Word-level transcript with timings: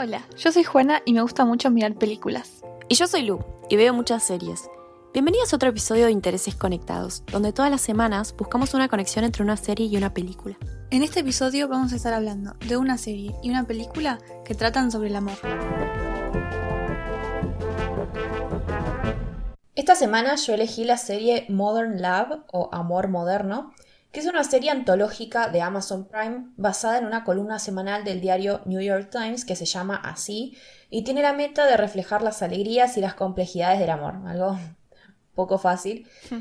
Hola, 0.00 0.22
yo 0.36 0.52
soy 0.52 0.62
Juana 0.62 1.02
y 1.04 1.12
me 1.12 1.22
gusta 1.22 1.44
mucho 1.44 1.72
mirar 1.72 1.96
películas. 1.96 2.62
Y 2.88 2.94
yo 2.94 3.08
soy 3.08 3.22
Lu 3.22 3.44
y 3.68 3.74
veo 3.74 3.92
muchas 3.92 4.22
series. 4.22 4.70
Bienvenidos 5.12 5.52
a 5.52 5.56
otro 5.56 5.70
episodio 5.70 6.04
de 6.04 6.12
Intereses 6.12 6.54
Conectados, 6.54 7.24
donde 7.32 7.52
todas 7.52 7.68
las 7.68 7.80
semanas 7.80 8.32
buscamos 8.38 8.74
una 8.74 8.86
conexión 8.86 9.24
entre 9.24 9.42
una 9.42 9.56
serie 9.56 9.86
y 9.86 9.96
una 9.96 10.14
película. 10.14 10.56
En 10.92 11.02
este 11.02 11.18
episodio 11.18 11.66
vamos 11.66 11.92
a 11.92 11.96
estar 11.96 12.14
hablando 12.14 12.54
de 12.64 12.76
una 12.76 12.96
serie 12.96 13.34
y 13.42 13.50
una 13.50 13.66
película 13.66 14.20
que 14.44 14.54
tratan 14.54 14.92
sobre 14.92 15.08
el 15.08 15.16
amor. 15.16 15.34
Esta 19.74 19.96
semana 19.96 20.36
yo 20.36 20.54
elegí 20.54 20.84
la 20.84 20.96
serie 20.96 21.44
Modern 21.48 22.00
Love 22.00 22.44
o 22.52 22.68
Amor 22.70 23.08
Moderno, 23.08 23.72
que 24.12 24.20
es 24.20 24.26
una 24.26 24.44
serie 24.44 24.70
antológica 24.70 25.48
de 25.48 25.60
Amazon 25.60 26.06
Prime 26.06 26.46
basada 26.56 26.98
en 26.98 27.04
una 27.04 27.24
columna 27.24 27.58
semanal 27.58 28.04
del 28.04 28.20
diario 28.20 28.62
New 28.64 28.80
York 28.80 29.10
Times 29.10 29.44
que 29.44 29.56
se 29.56 29.66
llama 29.66 29.96
así 29.96 30.56
y 30.90 31.04
tiene 31.04 31.22
la 31.22 31.34
meta 31.34 31.66
de 31.66 31.76
reflejar 31.76 32.22
las 32.22 32.42
alegrías 32.42 32.96
y 32.96 33.00
las 33.00 33.14
complejidades 33.14 33.78
del 33.78 33.90
amor, 33.90 34.14
algo 34.26 34.58
poco 35.34 35.58
fácil. 35.58 36.08
Hmm. 36.30 36.40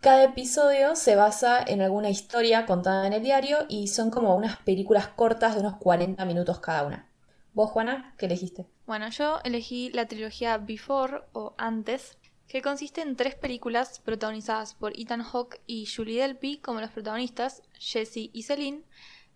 Cada 0.00 0.22
episodio 0.22 0.94
se 0.94 1.16
basa 1.16 1.60
en 1.66 1.82
alguna 1.82 2.08
historia 2.08 2.66
contada 2.66 3.06
en 3.06 3.12
el 3.12 3.22
diario 3.22 3.66
y 3.68 3.88
son 3.88 4.10
como 4.10 4.36
unas 4.36 4.56
películas 4.58 5.08
cortas 5.08 5.54
de 5.54 5.60
unos 5.60 5.76
40 5.78 6.24
minutos 6.24 6.60
cada 6.60 6.84
una. 6.84 7.08
¿Vos, 7.52 7.70
Juana, 7.70 8.14
qué 8.16 8.26
elegiste? 8.26 8.66
Bueno, 8.86 9.08
yo 9.08 9.40
elegí 9.42 9.90
la 9.90 10.06
trilogía 10.06 10.58
Before 10.58 11.22
o 11.32 11.54
Antes, 11.58 12.17
que 12.48 12.62
consiste 12.62 13.02
en 13.02 13.14
tres 13.14 13.34
películas 13.34 14.00
protagonizadas 14.00 14.74
por 14.74 14.98
Ethan 14.98 15.22
Hawke 15.22 15.60
y 15.66 15.86
Julie 15.86 16.22
Delpy 16.22 16.58
como 16.58 16.80
los 16.80 16.90
protagonistas, 16.90 17.62
Jesse 17.78 18.30
y 18.32 18.42
Celine, 18.42 18.82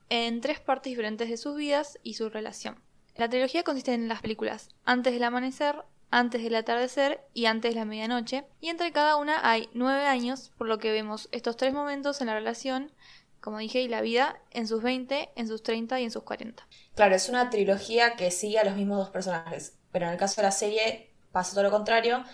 en 0.09 0.41
tres 0.41 0.61
partes 0.61 0.91
diferentes 0.91 1.29
de 1.29 1.37
sus 1.37 1.57
vidas 1.57 1.99
y 2.03 2.15
su 2.15 2.31
relación. 2.31 2.81
La 3.17 3.29
trilogía 3.29 3.63
consiste 3.63 3.93
en 3.93 4.09
las 4.09 4.23
películas 4.23 4.71
Antes 4.85 5.13
del 5.13 5.25
amanecer, 5.25 5.77
Antes 6.11 6.43
del 6.43 6.55
atardecer 6.55 7.21
y 7.35 7.45
Antes 7.47 7.75
de 7.75 7.81
la 7.81 7.85
medianoche, 7.85 8.45
y 8.61 8.69
entre 8.69 8.93
cada 8.93 9.17
una 9.17 9.49
hay 9.49 9.69
nueve 9.75 10.07
años, 10.07 10.51
por 10.57 10.67
lo 10.67 10.79
que 10.79 10.93
vemos 10.93 11.29
estos 11.33 11.57
tres 11.59 11.75
momentos 11.75 12.21
en 12.23 12.29
la 12.29 12.35
relación, 12.35 12.93
como 13.41 13.59
dije, 13.59 13.83
y 13.83 13.89
la 13.89 14.01
vida 14.01 14.41
en 14.53 14.67
sus 14.67 14.83
20, 14.83 15.31
en 15.35 15.49
sus 15.49 15.63
30 15.63 16.01
y 16.01 16.05
en 16.05 16.11
sus 16.11 16.23
40. 16.23 16.67
Claro, 16.95 17.15
es 17.15 17.29
una 17.29 17.51
trilogía 17.51 18.15
que 18.15 18.31
sigue 18.31 18.59
a 18.59 18.65
los 18.65 18.77
mismos 18.77 18.99
dos 18.99 19.11
personajes, 19.11 19.77
pero 19.91 20.07
en 20.07 20.13
el 20.13 20.19
caso 20.19 20.41
de 20.41 20.47
la 20.47 20.53
serie 20.53 21.11
pasa 21.33 21.53
todo 21.53 21.65
lo 21.65 21.71
contrario, 21.71 22.25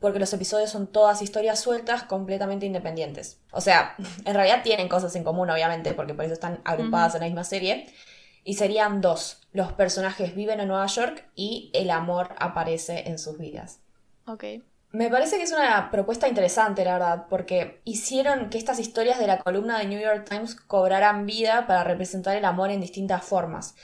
porque 0.00 0.18
los 0.18 0.32
episodios 0.32 0.70
son 0.70 0.86
todas 0.86 1.22
historias 1.22 1.60
sueltas 1.60 2.04
completamente 2.04 2.66
independientes. 2.66 3.40
O 3.52 3.60
sea, 3.60 3.94
en 4.24 4.34
realidad 4.34 4.62
tienen 4.62 4.88
cosas 4.88 5.14
en 5.16 5.24
común, 5.24 5.50
obviamente, 5.50 5.94
porque 5.94 6.14
por 6.14 6.24
eso 6.24 6.34
están 6.34 6.60
agrupadas 6.64 7.14
en 7.14 7.20
la 7.20 7.26
misma 7.26 7.44
serie. 7.44 7.92
Y 8.44 8.54
serían 8.54 9.00
dos. 9.02 9.42
Los 9.52 9.72
personajes 9.72 10.34
viven 10.34 10.60
en 10.60 10.68
Nueva 10.68 10.86
York 10.86 11.28
y 11.34 11.70
el 11.74 11.90
amor 11.90 12.34
aparece 12.38 13.08
en 13.08 13.18
sus 13.18 13.36
vidas. 13.36 13.80
Ok. 14.26 14.44
Me 14.90 15.10
parece 15.10 15.36
que 15.36 15.42
es 15.42 15.52
una 15.52 15.90
propuesta 15.90 16.28
interesante, 16.28 16.82
la 16.82 16.94
verdad, 16.94 17.26
porque 17.28 17.82
hicieron 17.84 18.48
que 18.48 18.56
estas 18.56 18.78
historias 18.78 19.18
de 19.18 19.26
la 19.26 19.40
columna 19.40 19.78
de 19.78 19.86
New 19.86 20.00
York 20.00 20.26
Times 20.26 20.54
cobraran 20.54 21.26
vida 21.26 21.66
para 21.66 21.84
representar 21.84 22.36
el 22.36 22.44
amor 22.46 22.70
en 22.70 22.80
distintas 22.80 23.22
formas. 23.22 23.74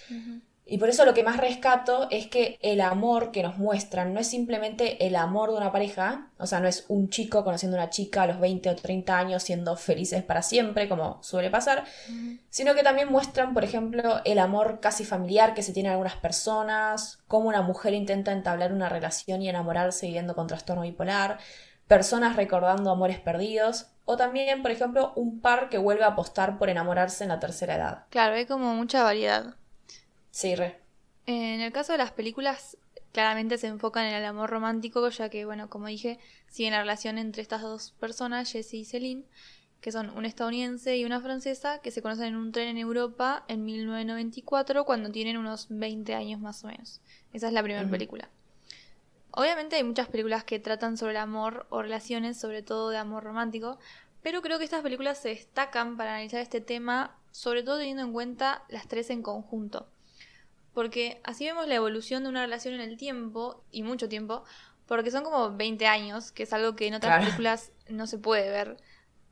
Y 0.66 0.78
por 0.78 0.88
eso 0.88 1.04
lo 1.04 1.12
que 1.12 1.22
más 1.22 1.36
rescato 1.36 2.08
es 2.10 2.26
que 2.28 2.58
el 2.62 2.80
amor 2.80 3.32
que 3.32 3.42
nos 3.42 3.58
muestran 3.58 4.14
no 4.14 4.20
es 4.20 4.28
simplemente 4.28 5.06
el 5.06 5.14
amor 5.14 5.50
de 5.50 5.58
una 5.58 5.70
pareja, 5.70 6.30
o 6.38 6.46
sea, 6.46 6.60
no 6.60 6.68
es 6.68 6.86
un 6.88 7.10
chico 7.10 7.44
conociendo 7.44 7.76
a 7.76 7.82
una 7.82 7.90
chica 7.90 8.22
a 8.22 8.26
los 8.26 8.40
20 8.40 8.70
o 8.70 8.76
30 8.76 9.18
años 9.18 9.42
siendo 9.42 9.76
felices 9.76 10.22
para 10.22 10.40
siempre, 10.40 10.88
como 10.88 11.22
suele 11.22 11.50
pasar, 11.50 11.84
sino 12.48 12.74
que 12.74 12.82
también 12.82 13.10
muestran, 13.10 13.52
por 13.52 13.62
ejemplo, 13.62 14.22
el 14.24 14.38
amor 14.38 14.80
casi 14.80 15.04
familiar 15.04 15.52
que 15.52 15.62
se 15.62 15.74
tiene 15.74 15.90
en 15.90 15.92
algunas 15.92 16.16
personas, 16.16 17.18
cómo 17.28 17.48
una 17.48 17.60
mujer 17.60 17.92
intenta 17.92 18.32
entablar 18.32 18.72
una 18.72 18.88
relación 18.88 19.42
y 19.42 19.50
enamorarse 19.50 20.06
viviendo 20.06 20.34
con 20.34 20.46
trastorno 20.46 20.82
bipolar, 20.82 21.38
personas 21.86 22.36
recordando 22.36 22.90
amores 22.90 23.20
perdidos, 23.20 23.88
o 24.06 24.16
también, 24.16 24.62
por 24.62 24.70
ejemplo, 24.70 25.12
un 25.14 25.40
par 25.40 25.68
que 25.68 25.78
vuelve 25.78 26.05
a 26.05 26.08
apostar 26.08 26.58
por 26.58 26.70
enamorarse 26.70 27.24
en 27.24 27.28
la 27.28 27.40
tercera 27.40 27.77
edad. 27.77 28.05
Claro, 28.10 28.34
hay 28.34 28.46
como 28.46 28.74
mucha 28.74 29.02
variedad. 29.02 29.56
Sí, 30.34 30.56
re. 30.56 30.77
En 31.27 31.61
el 31.61 31.70
caso 31.70 31.92
de 31.92 31.98
las 31.98 32.11
películas, 32.11 32.77
claramente 33.12 33.56
se 33.56 33.68
enfocan 33.68 34.05
en 34.06 34.14
el 34.14 34.24
amor 34.24 34.50
romántico, 34.50 35.08
ya 35.08 35.28
que, 35.28 35.45
bueno, 35.45 35.70
como 35.70 35.86
dije, 35.86 36.18
sigue 36.48 36.72
la 36.72 36.80
relación 36.80 37.18
entre 37.18 37.40
estas 37.40 37.62
dos 37.62 37.92
personas, 38.00 38.50
Jessie 38.50 38.80
y 38.80 38.84
Celine, 38.84 39.22
que 39.80 39.92
son 39.92 40.11
un 40.11 40.24
estadounidense 40.24 40.96
y 40.96 41.05
una 41.05 41.20
francesa, 41.20 41.78
que 41.78 41.92
se 41.92 42.02
conocen 42.02 42.27
en 42.27 42.34
un 42.34 42.50
tren 42.50 42.67
en 42.67 42.78
Europa 42.78 43.45
en 43.46 43.64
1994, 43.64 44.84
cuando 44.84 45.12
tienen 45.12 45.36
unos 45.36 45.68
20 45.70 46.17
años 46.17 46.40
más 46.40 46.64
o 46.64 46.66
menos. 46.66 47.01
Esa 47.33 47.46
es 47.46 47.52
la 47.52 47.62
primera 47.62 47.89
película. 47.89 48.28
Obviamente 49.30 49.77
hay 49.77 49.84
muchas 49.84 50.08
películas 50.08 50.42
que 50.42 50.58
tratan 50.58 50.96
sobre 50.96 51.12
el 51.12 51.18
amor 51.18 51.68
o 51.70 51.80
relaciones, 51.80 52.40
sobre 52.40 52.62
todo 52.62 52.90
de 52.90 52.96
amor 52.96 53.22
romántico, 53.22 53.78
pero 54.20 54.42
creo 54.42 54.58
que 54.58 54.64
estas 54.64 54.83
películas 54.83 55.18
se 55.18 55.28
destacan 55.28 55.96
para 55.96 56.11
analizar 56.14 56.40
este 56.40 56.61
tema, 56.61 57.16
sobre 57.30 57.62
todo 57.62 57.78
teniendo 57.78 58.02
en 58.02 58.12
cuenta 58.12 58.64
las 58.68 58.89
tres 58.89 59.11
en 59.11 59.22
conjunto. 59.22 59.86
Porque 60.74 61.20
así 61.24 61.45
vemos 61.46 61.67
la 61.68 61.77
evolución 61.77 62.24
de 62.24 62.29
una 62.29 62.42
relación 62.42 62.74
en 62.74 62.80
el 62.80 62.96
tiempo, 62.96 63.64
y 63.70 63.83
mucho 63.83 64.08
tiempo, 64.08 64.45
porque 64.86 65.11
son 65.11 65.24
como 65.24 65.57
20 65.57 65.86
años, 65.86 66.33
que 66.33 66.42
es 66.42 66.52
algo 66.52 66.77
que 66.77 66.86
en 66.86 66.95
otras 66.95 67.24
películas 67.24 67.73
no 67.89 68.07
se 68.07 68.18
puede 68.18 68.51
ver, 68.51 68.77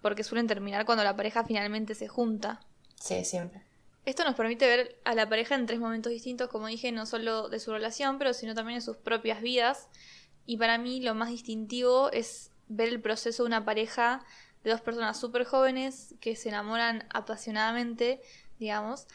porque 0.00 0.24
suelen 0.24 0.46
terminar 0.46 0.86
cuando 0.86 1.04
la 1.04 1.16
pareja 1.16 1.44
finalmente 1.44 1.94
se 1.94 2.08
junta. 2.08 2.60
Sí, 2.94 3.24
siempre. 3.24 3.62
Esto 4.04 4.24
nos 4.24 4.34
permite 4.34 4.66
ver 4.66 4.98
a 5.04 5.14
la 5.14 5.28
pareja 5.28 5.54
en 5.54 5.66
tres 5.66 5.78
momentos 5.78 6.10
distintos, 6.10 6.48
como 6.48 6.66
dije, 6.66 6.90
no 6.90 7.06
solo 7.06 7.48
de 7.48 7.60
su 7.60 7.72
relación, 7.72 8.18
pero 8.18 8.34
sino 8.34 8.54
también 8.54 8.76
en 8.76 8.82
sus 8.82 8.96
propias 8.96 9.40
vidas. 9.42 9.88
Y 10.44 10.56
para 10.56 10.76
mí 10.78 11.00
lo 11.00 11.14
más 11.14 11.28
distintivo 11.28 12.10
es 12.10 12.50
ver 12.68 12.88
el 12.88 13.00
proceso 13.00 13.44
de 13.44 13.48
una 13.48 13.64
pareja 13.64 14.24
de 14.64 14.70
dos 14.70 14.80
personas 14.80 15.20
súper 15.20 15.44
jóvenes 15.44 16.14
que 16.20 16.34
se 16.34 16.48
enamoran 16.48 17.06
apasionadamente, 17.12 18.20
digamos, 18.58 19.06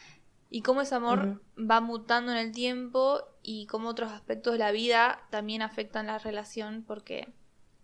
y 0.50 0.62
cómo 0.62 0.80
ese 0.80 0.94
amor 0.94 1.42
va 1.58 1.80
mutando 1.80 2.32
en 2.32 2.38
el 2.38 2.52
tiempo 2.52 3.22
y 3.42 3.66
cómo 3.66 3.88
otros 3.88 4.12
aspectos 4.12 4.54
de 4.54 4.58
la 4.58 4.72
vida 4.72 5.20
también 5.30 5.62
afectan 5.62 6.06
la 6.06 6.18
relación 6.18 6.84
porque 6.86 7.28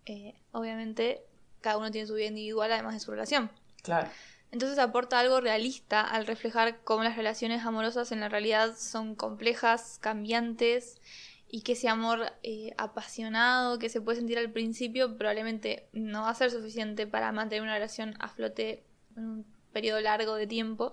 eh, 0.06 0.34
obviamente 0.52 1.22
cada 1.60 1.78
uno 1.78 1.91
tiene 1.91 2.06
su 2.06 2.14
vida 2.14 2.26
individual 2.26 2.72
además 2.72 2.94
de 2.94 3.00
su 3.00 3.10
relación. 3.10 3.50
Claro. 3.82 4.08
Entonces 4.50 4.78
aporta 4.78 5.19
algo 5.19 5.41
realista 5.41 6.00
al 6.00 6.26
reflejar 6.26 6.80
cómo 6.84 7.03
las 7.03 7.16
relaciones 7.16 7.64
amorosas 7.64 8.12
en 8.12 8.20
la 8.20 8.28
realidad 8.28 8.76
son 8.76 9.14
complejas, 9.14 9.98
cambiantes 10.00 11.00
y 11.48 11.62
que 11.62 11.72
ese 11.72 11.88
amor 11.88 12.32
eh, 12.42 12.72
apasionado 12.78 13.78
que 13.78 13.88
se 13.88 14.00
puede 14.00 14.19
sentir 14.19 14.38
al 14.38 14.53
principio 14.53 15.16
probablemente 15.16 15.88
no 15.92 16.22
va 16.22 16.30
a 16.30 16.34
ser 16.34 16.50
suficiente 16.50 17.06
para 17.06 17.32
mantener 17.32 17.62
una 17.62 17.74
relación 17.74 18.14
a 18.20 18.28
flote 18.28 18.84
en 19.16 19.24
un 19.24 19.47
periodo 19.72 20.00
largo 20.00 20.36
de 20.36 20.47
tiempo 20.47 20.92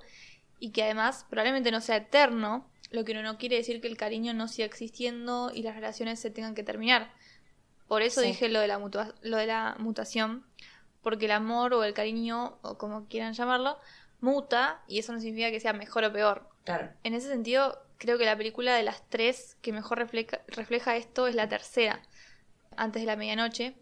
y 0.61 0.69
que 0.69 0.83
además 0.83 1.25
probablemente 1.27 1.71
no 1.71 1.81
sea 1.81 1.97
eterno, 1.97 2.69
lo 2.91 3.03
que 3.03 3.15
no 3.15 3.37
quiere 3.39 3.57
decir 3.57 3.81
que 3.81 3.87
el 3.87 3.97
cariño 3.97 4.33
no 4.33 4.47
siga 4.47 4.67
existiendo 4.67 5.51
y 5.51 5.63
las 5.63 5.73
relaciones 5.75 6.19
se 6.19 6.29
tengan 6.29 6.53
que 6.53 6.63
terminar. 6.63 7.11
Por 7.87 8.03
eso 8.03 8.21
dije 8.21 8.47
lo 8.47 8.59
de, 8.59 8.67
la 8.67 8.77
lo 8.77 9.37
de 9.37 9.47
la 9.47 9.75
mutación, 9.79 10.45
porque 11.01 11.25
el 11.25 11.31
amor 11.31 11.73
o 11.73 11.83
el 11.83 11.95
cariño, 11.95 12.59
o 12.61 12.77
como 12.77 13.07
quieran 13.07 13.33
llamarlo, 13.33 13.79
muta 14.21 14.83
y 14.87 14.99
eso 14.99 15.11
no 15.13 15.19
significa 15.19 15.49
que 15.49 15.59
sea 15.59 15.73
mejor 15.73 16.03
o 16.03 16.13
peor. 16.13 16.47
Claro. 16.63 16.91
En 17.03 17.15
ese 17.15 17.27
sentido, 17.27 17.81
creo 17.97 18.19
que 18.19 18.25
la 18.25 18.37
película 18.37 18.75
de 18.75 18.83
las 18.83 19.09
tres 19.09 19.57
que 19.63 19.73
mejor 19.73 19.97
refleja, 19.97 20.41
refleja 20.47 20.95
esto 20.95 21.25
es 21.25 21.33
la 21.33 21.49
tercera, 21.49 22.03
antes 22.77 23.01
de 23.01 23.07
la 23.07 23.15
medianoche. 23.15 23.73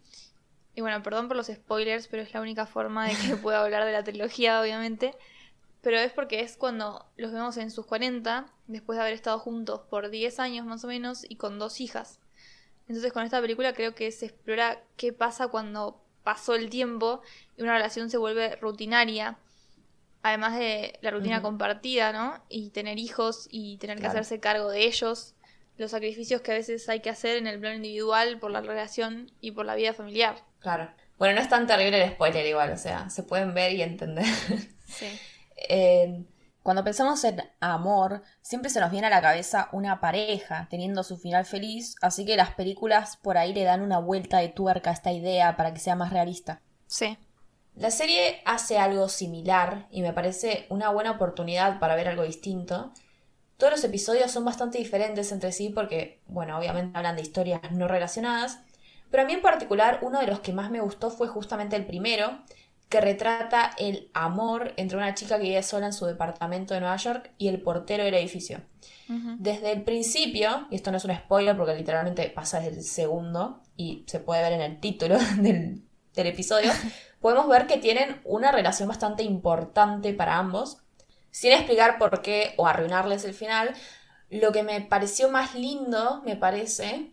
Y 0.74 0.80
bueno, 0.80 1.02
perdón 1.02 1.28
por 1.28 1.36
los 1.36 1.48
spoilers, 1.48 2.08
pero 2.08 2.22
es 2.22 2.32
la 2.32 2.40
única 2.40 2.64
forma 2.64 3.06
de 3.06 3.14
que 3.16 3.36
pueda 3.42 3.62
hablar 3.62 3.84
de 3.84 3.92
la 3.92 4.02
trilogía, 4.02 4.62
obviamente 4.62 5.14
pero 5.82 5.98
es 5.98 6.12
porque 6.12 6.40
es 6.40 6.56
cuando 6.56 7.06
los 7.16 7.32
vemos 7.32 7.56
en 7.56 7.70
sus 7.70 7.86
40, 7.86 8.46
después 8.66 8.96
de 8.96 9.02
haber 9.02 9.14
estado 9.14 9.38
juntos 9.38 9.80
por 9.88 10.10
10 10.10 10.38
años 10.38 10.66
más 10.66 10.84
o 10.84 10.88
menos 10.88 11.24
y 11.28 11.36
con 11.36 11.58
dos 11.58 11.80
hijas. 11.80 12.20
Entonces 12.88 13.12
con 13.12 13.24
esta 13.24 13.40
película 13.40 13.72
creo 13.72 13.94
que 13.94 14.10
se 14.10 14.26
explora 14.26 14.82
qué 14.96 15.12
pasa 15.12 15.48
cuando 15.48 16.02
pasó 16.22 16.54
el 16.54 16.68
tiempo 16.68 17.22
y 17.56 17.62
una 17.62 17.74
relación 17.74 18.10
se 18.10 18.18
vuelve 18.18 18.56
rutinaria, 18.56 19.38
además 20.22 20.58
de 20.58 20.98
la 21.00 21.12
rutina 21.12 21.40
compartida, 21.40 22.12
¿no? 22.12 22.42
Y 22.48 22.70
tener 22.70 22.98
hijos 22.98 23.48
y 23.50 23.78
tener 23.78 23.98
que 24.00 24.06
hacerse 24.06 24.38
cargo 24.38 24.70
de 24.70 24.84
ellos, 24.84 25.34
los 25.78 25.92
sacrificios 25.92 26.42
que 26.42 26.52
a 26.52 26.54
veces 26.54 26.88
hay 26.90 27.00
que 27.00 27.08
hacer 27.08 27.38
en 27.38 27.46
el 27.46 27.58
plano 27.58 27.76
individual 27.76 28.38
por 28.38 28.50
la 28.50 28.60
relación 28.60 29.32
y 29.40 29.52
por 29.52 29.64
la 29.64 29.76
vida 29.76 29.94
familiar. 29.94 30.36
Claro. 30.58 30.90
Bueno, 31.18 31.36
no 31.36 31.40
es 31.40 31.48
tan 31.48 31.66
terrible 31.66 32.02
el 32.02 32.10
spoiler 32.10 32.44
igual, 32.44 32.72
o 32.72 32.76
sea, 32.76 33.08
se 33.08 33.22
pueden 33.22 33.54
ver 33.54 33.72
y 33.72 33.82
entender. 33.82 34.26
Sí 34.86 35.06
cuando 36.62 36.84
pensamos 36.84 37.24
en 37.24 37.42
amor, 37.60 38.22
siempre 38.42 38.70
se 38.70 38.80
nos 38.80 38.90
viene 38.90 39.06
a 39.06 39.10
la 39.10 39.22
cabeza 39.22 39.68
una 39.72 40.00
pareja 40.00 40.68
teniendo 40.70 41.02
su 41.02 41.16
final 41.16 41.46
feliz, 41.46 41.96
así 42.02 42.26
que 42.26 42.36
las 42.36 42.54
películas 42.54 43.16
por 43.16 43.38
ahí 43.38 43.54
le 43.54 43.64
dan 43.64 43.80
una 43.80 43.98
vuelta 43.98 44.38
de 44.38 44.48
tuerca 44.48 44.90
a 44.90 44.92
esta 44.92 45.10
idea 45.10 45.56
para 45.56 45.72
que 45.72 45.80
sea 45.80 45.96
más 45.96 46.12
realista. 46.12 46.60
Sí. 46.86 47.16
La 47.76 47.90
serie 47.90 48.42
hace 48.44 48.78
algo 48.78 49.08
similar 49.08 49.86
y 49.90 50.02
me 50.02 50.12
parece 50.12 50.66
una 50.68 50.90
buena 50.90 51.12
oportunidad 51.12 51.78
para 51.78 51.94
ver 51.94 52.08
algo 52.08 52.24
distinto, 52.24 52.92
Todos 53.56 53.72
los 53.72 53.84
episodios 53.84 54.30
son 54.30 54.44
bastante 54.44 54.78
diferentes 54.78 55.32
entre 55.32 55.52
sí 55.52 55.68
porque, 55.68 56.22
bueno, 56.26 56.58
obviamente 56.58 56.96
hablan 56.96 57.16
de 57.16 57.22
historias 57.22 57.60
no 57.72 57.88
relacionadas, 57.88 58.58
pero 59.10 59.22
a 59.22 59.26
mí 59.26 59.34
en 59.34 59.42
particular 59.42 59.98
uno 60.02 60.20
de 60.20 60.26
los 60.26 60.40
que 60.40 60.52
más 60.52 60.70
me 60.70 60.80
gustó 60.80 61.10
fue 61.10 61.28
justamente 61.28 61.76
el 61.76 61.86
primero, 61.86 62.42
que 62.90 63.00
retrata 63.00 63.70
el 63.78 64.10
amor 64.14 64.74
entre 64.76 64.98
una 64.98 65.14
chica 65.14 65.38
que 65.38 65.44
vive 65.44 65.62
sola 65.62 65.86
en 65.86 65.92
su 65.92 66.06
departamento 66.06 66.74
de 66.74 66.80
Nueva 66.80 66.96
York 66.96 67.30
y 67.38 67.46
el 67.46 67.62
portero 67.62 68.04
del 68.04 68.14
edificio. 68.14 68.60
Desde 69.38 69.72
el 69.72 69.82
principio, 69.82 70.68
y 70.70 70.76
esto 70.76 70.90
no 70.90 70.96
es 70.96 71.04
un 71.04 71.14
spoiler 71.14 71.56
porque 71.56 71.74
literalmente 71.74 72.28
pasa 72.30 72.60
desde 72.60 72.78
el 72.78 72.84
segundo 72.84 73.60
y 73.76 74.04
se 74.06 74.20
puede 74.20 74.42
ver 74.42 74.52
en 74.52 74.60
el 74.60 74.80
título 74.80 75.18
del, 75.38 75.82
del 76.14 76.26
episodio, 76.26 76.70
podemos 77.20 77.48
ver 77.48 77.66
que 77.66 77.78
tienen 77.78 78.20
una 78.24 78.52
relación 78.52 78.88
bastante 78.88 79.22
importante 79.22 80.12
para 80.12 80.36
ambos. 80.36 80.78
Sin 81.30 81.52
explicar 81.52 81.96
por 81.98 82.22
qué 82.22 82.54
o 82.56 82.66
arruinarles 82.66 83.24
el 83.24 83.34
final, 83.34 83.72
lo 84.30 84.50
que 84.50 84.64
me 84.64 84.80
pareció 84.80 85.28
más 85.28 85.54
lindo, 85.54 86.22
me 86.24 86.34
parece, 86.34 87.12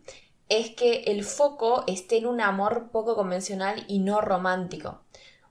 es 0.50 0.72
que 0.72 1.04
el 1.08 1.24
foco 1.24 1.84
esté 1.88 2.18
en 2.18 2.26
un 2.26 2.42
amor 2.42 2.90
poco 2.92 3.16
convencional 3.16 3.86
y 3.88 4.00
no 4.00 4.22
romántico. 4.22 5.02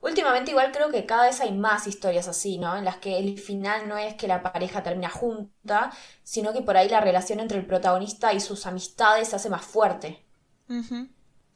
Últimamente 0.06 0.52
igual 0.52 0.70
creo 0.70 0.90
que 0.90 1.04
cada 1.04 1.24
vez 1.24 1.40
hay 1.40 1.50
más 1.50 1.88
historias 1.88 2.28
así, 2.28 2.58
¿no? 2.58 2.76
En 2.76 2.84
las 2.84 2.98
que 2.98 3.18
el 3.18 3.40
final 3.40 3.88
no 3.88 3.98
es 3.98 4.14
que 4.14 4.28
la 4.28 4.40
pareja 4.40 4.84
termina 4.84 5.10
junta, 5.10 5.90
sino 6.22 6.52
que 6.52 6.62
por 6.62 6.76
ahí 6.76 6.88
la 6.88 7.00
relación 7.00 7.40
entre 7.40 7.58
el 7.58 7.66
protagonista 7.66 8.32
y 8.32 8.38
sus 8.38 8.66
amistades 8.66 9.28
se 9.28 9.36
hace 9.36 9.50
más 9.50 9.64
fuerte. 9.64 10.24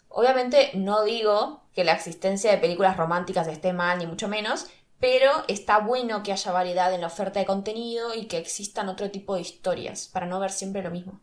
Obviamente 0.08 0.72
no 0.74 1.04
digo 1.04 1.62
que 1.72 1.84
la 1.84 1.92
existencia 1.92 2.50
de 2.50 2.58
películas 2.58 2.96
románticas 2.96 3.46
esté 3.46 3.72
mal, 3.72 3.98
ni 3.98 4.08
mucho 4.08 4.26
menos, 4.26 4.66
pero 4.98 5.30
está 5.46 5.78
bueno 5.78 6.24
que 6.24 6.32
haya 6.32 6.50
variedad 6.50 6.92
en 6.92 7.02
la 7.02 7.06
oferta 7.06 7.38
de 7.38 7.46
contenido 7.46 8.14
y 8.14 8.26
que 8.26 8.38
existan 8.38 8.88
otro 8.88 9.12
tipo 9.12 9.36
de 9.36 9.42
historias, 9.42 10.08
para 10.08 10.26
no 10.26 10.40
ver 10.40 10.50
siempre 10.50 10.82
lo 10.82 10.90
mismo. 10.90 11.20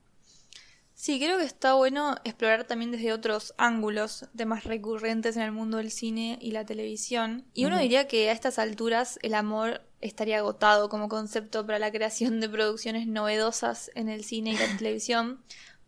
Sí, 1.00 1.20
creo 1.20 1.38
que 1.38 1.44
está 1.44 1.76
bueno 1.76 2.16
explorar 2.24 2.64
también 2.64 2.90
desde 2.90 3.14
otros 3.14 3.54
ángulos, 3.60 4.26
temas 4.36 4.64
recurrentes 4.64 5.38
en 5.38 5.44
el 5.44 5.52
mundo 5.52 5.78
del 5.78 5.92
cine 5.92 6.40
y 6.42 6.50
la 6.50 6.66
televisión. 6.66 7.46
Y 7.54 7.66
uno 7.66 7.78
diría 7.78 8.08
que 8.08 8.32
a 8.32 8.34
estas 8.34 8.58
alturas 8.58 9.20
el 9.22 9.36
amor 9.36 9.84
estaría 10.02 10.40
agotado 10.40 10.90
como 10.90 11.08
concepto 11.08 11.64
para 11.68 11.78
la 11.78 11.92
creación 11.92 12.40
de 12.40 12.50
producciones 12.50 13.06
novedosas 13.06 13.92
en 13.94 14.10
el 14.10 14.24
cine 14.24 14.54
y 14.54 14.58
la 14.58 14.76
televisión, 14.80 15.40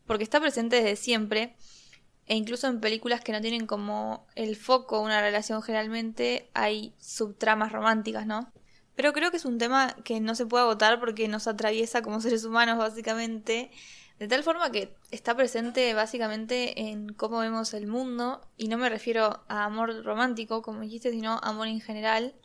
porque 0.05 0.23
está 0.23 0.39
presente 0.39 0.75
desde 0.75 0.95
siempre, 0.95 1.55
e 2.27 2.35
incluso 2.35 2.67
en 2.67 2.79
películas 2.79 3.21
que 3.21 3.31
no 3.31 3.41
tienen 3.41 3.65
como 3.65 4.27
el 4.35 4.55
foco 4.55 5.01
una 5.01 5.21
relación 5.21 5.63
generalmente 5.63 6.51
hay 6.53 6.93
subtramas 6.99 7.71
románticas, 7.71 8.27
¿no? 8.27 8.53
Pero 8.93 9.11
creo 9.13 9.31
que 9.31 9.37
es 9.37 9.45
un 9.45 9.57
tema 9.57 9.95
que 10.03 10.19
no 10.19 10.35
se 10.35 10.45
puede 10.45 10.65
agotar 10.65 10.99
porque 10.99 11.27
nos 11.27 11.47
atraviesa 11.47 12.03
como 12.03 12.21
seres 12.21 12.45
humanos 12.45 12.77
básicamente 12.77 13.71
de 14.19 14.27
tal 14.27 14.43
forma 14.43 14.71
que 14.71 14.93
está 15.11 15.35
presente 15.35 15.93
básicamente 15.93 16.89
en 16.89 17.13
cómo 17.13 17.39
vemos 17.39 17.73
el 17.73 17.87
mundo, 17.87 18.41
y 18.57 18.67
no 18.67 18.77
me 18.77 18.89
refiero 18.89 19.43
a 19.47 19.63
amor 19.63 20.03
romántico, 20.03 20.61
como 20.61 20.81
dijiste, 20.81 21.11
sino 21.11 21.39
amor 21.41 21.67
en 21.67 21.79
general. 21.79 22.35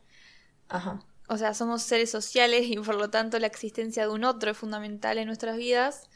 Ajá. 0.69 1.05
O 1.29 1.37
sea, 1.37 1.53
somos 1.55 1.83
seres 1.83 2.11
sociales 2.11 2.67
y 2.67 2.77
por 2.77 2.95
lo 2.95 3.11
tanto 3.11 3.39
la 3.39 3.47
existencia 3.47 4.05
de 4.07 4.13
un 4.13 4.25
otro 4.25 4.51
es 4.51 4.57
fundamental 4.59 5.19
en 5.19 5.27
nuestras 5.27 5.57
vidas. 5.57 6.09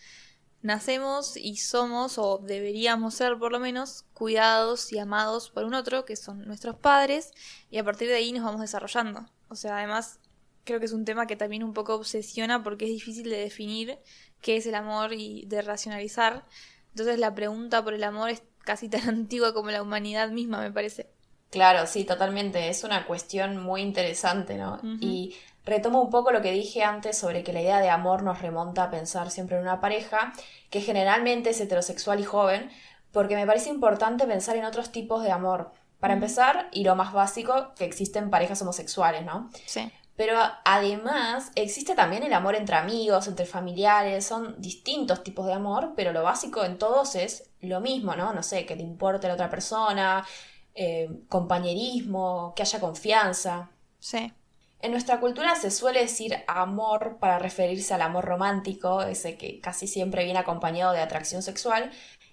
Nacemos 0.60 1.36
y 1.36 1.56
somos, 1.56 2.18
o 2.18 2.38
deberíamos 2.38 3.14
ser 3.14 3.38
por 3.38 3.50
lo 3.50 3.58
menos, 3.58 4.04
cuidados 4.12 4.92
y 4.92 4.98
amados 4.98 5.50
por 5.50 5.64
un 5.64 5.74
otro, 5.74 6.04
que 6.04 6.16
son 6.16 6.44
nuestros 6.46 6.76
padres, 6.76 7.32
y 7.70 7.78
a 7.78 7.84
partir 7.84 8.08
de 8.08 8.16
ahí 8.16 8.32
nos 8.32 8.44
vamos 8.44 8.60
desarrollando. 8.60 9.28
O 9.48 9.54
sea, 9.54 9.78
además, 9.78 10.20
creo 10.64 10.78
que 10.78 10.86
es 10.86 10.92
un 10.92 11.04
tema 11.04 11.26
que 11.26 11.36
también 11.36 11.64
un 11.64 11.72
poco 11.72 11.94
obsesiona 11.94 12.62
porque 12.62 12.84
es 12.84 12.90
difícil 12.90 13.30
de 13.30 13.38
definir 13.38 13.98
qué 14.40 14.56
es 14.56 14.66
el 14.66 14.74
amor 14.74 15.12
y 15.12 15.44
de 15.46 15.62
racionalizar. 15.62 16.44
Entonces 16.90 17.18
la 17.18 17.34
pregunta 17.34 17.82
por 17.82 17.94
el 17.94 18.04
amor 18.04 18.30
es 18.30 18.42
casi 18.64 18.88
tan 18.88 19.02
antigua 19.08 19.54
como 19.54 19.70
la 19.70 19.82
humanidad 19.82 20.30
misma, 20.30 20.60
me 20.60 20.72
parece. 20.72 21.08
Claro, 21.50 21.86
sí, 21.86 22.04
totalmente. 22.04 22.68
Es 22.68 22.84
una 22.84 23.06
cuestión 23.06 23.56
muy 23.56 23.80
interesante, 23.80 24.56
¿no? 24.56 24.80
Y 25.00 25.34
retomo 25.64 26.02
un 26.02 26.10
poco 26.10 26.30
lo 26.30 26.42
que 26.42 26.52
dije 26.52 26.82
antes 26.82 27.16
sobre 27.16 27.42
que 27.42 27.54
la 27.54 27.62
idea 27.62 27.80
de 27.80 27.88
amor 27.88 28.22
nos 28.22 28.42
remonta 28.42 28.84
a 28.84 28.90
pensar 28.90 29.30
siempre 29.30 29.56
en 29.56 29.62
una 29.62 29.80
pareja, 29.80 30.34
que 30.68 30.82
generalmente 30.82 31.50
es 31.50 31.60
heterosexual 31.60 32.20
y 32.20 32.24
joven, 32.24 32.70
porque 33.12 33.34
me 33.34 33.46
parece 33.46 33.70
importante 33.70 34.26
pensar 34.26 34.56
en 34.56 34.66
otros 34.66 34.92
tipos 34.92 35.22
de 35.22 35.30
amor. 35.30 35.72
Para 36.00 36.14
empezar, 36.14 36.68
y 36.70 36.84
lo 36.84 36.94
más 36.94 37.14
básico, 37.14 37.72
que 37.76 37.86
existen 37.86 38.28
parejas 38.28 38.60
homosexuales, 38.60 39.24
¿no? 39.24 39.50
Sí. 39.64 39.90
Pero 40.18 40.36
además 40.64 41.52
existe 41.54 41.94
también 41.94 42.24
el 42.24 42.34
amor 42.34 42.56
entre 42.56 42.74
amigos, 42.74 43.28
entre 43.28 43.46
familiares, 43.46 44.26
son 44.26 44.60
distintos 44.60 45.22
tipos 45.22 45.46
de 45.46 45.52
amor, 45.52 45.92
pero 45.94 46.12
lo 46.12 46.24
básico 46.24 46.64
en 46.64 46.76
todos 46.76 47.14
es 47.14 47.52
lo 47.60 47.80
mismo, 47.80 48.16
¿no? 48.16 48.32
No 48.32 48.42
sé, 48.42 48.66
que 48.66 48.74
te 48.74 48.82
importe 48.82 49.28
la 49.28 49.34
otra 49.34 49.48
persona, 49.48 50.26
eh, 50.74 51.08
compañerismo, 51.28 52.52
que 52.56 52.62
haya 52.62 52.80
confianza. 52.80 53.70
Sí. 54.00 54.32
En 54.80 54.90
nuestra 54.90 55.20
cultura 55.20 55.54
se 55.54 55.70
suele 55.70 56.00
decir 56.00 56.34
amor 56.48 57.18
para 57.20 57.38
referirse 57.38 57.94
al 57.94 58.02
amor 58.02 58.24
romántico, 58.24 59.02
ese 59.02 59.36
que 59.36 59.60
casi 59.60 59.86
siempre 59.86 60.24
viene 60.24 60.40
acompañado 60.40 60.94
de 60.94 61.00
atracción 61.00 61.44
sexual, 61.44 61.92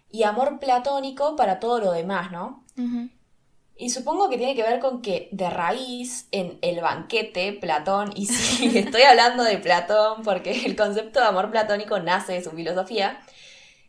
y 0.10 0.24
amor 0.24 0.58
platónico 0.58 1.36
para 1.36 1.60
todo 1.60 1.80
lo 1.80 1.92
demás, 1.92 2.32
¿no? 2.32 2.64
Y 3.78 3.90
supongo 3.90 4.30
que 4.30 4.38
tiene 4.38 4.56
que 4.56 4.64
ver 4.64 4.80
con 4.80 5.02
que 5.02 5.28
de 5.32 5.50
raíz 5.50 6.28
en 6.32 6.58
el 6.62 6.80
banquete, 6.80 7.54
Platón, 7.54 8.14
y 8.16 8.28
sí, 8.28 8.72
estoy 8.78 9.02
hablando 9.02 9.44
de 9.44 9.58
Platón 9.58 10.24
porque 10.24 10.66
el 10.66 10.76
concepto 10.78 11.20
de 11.20 11.26
amor 11.26 11.52
platónico 11.52 12.00
nace 12.00 12.34
de 12.34 12.44
su 12.44 12.52
filosofía, 12.52 13.20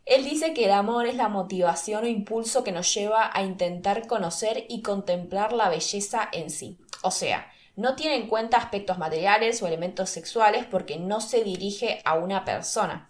él 0.04 0.24
dice 0.24 0.54
que 0.54 0.64
el 0.64 0.72
amor 0.72 1.06
es 1.06 1.16
la 1.16 1.28
motivación 1.28 2.04
o 2.04 2.08
impulso 2.08 2.64
que 2.64 2.72
nos 2.72 2.92
lleva 2.92 3.30
a 3.32 3.42
intentar 3.42 4.06
conocer 4.06 4.64
y 4.68 4.82
contemplar 4.82 5.52
la 5.52 5.68
belleza 5.68 6.28
en 6.32 6.50
sí. 6.50 6.78
O 7.02 7.10
sea, 7.10 7.50
no 7.76 7.94
tiene 7.94 8.16
en 8.16 8.28
cuenta 8.28 8.56
aspectos 8.56 8.98
materiales 8.98 9.62
o 9.62 9.66
elementos 9.66 10.10
sexuales 10.10 10.64
porque 10.64 10.96
no 10.96 11.20
se 11.20 11.44
dirige 11.44 12.00
a 12.04 12.14
una 12.14 12.44
persona. 12.44 13.06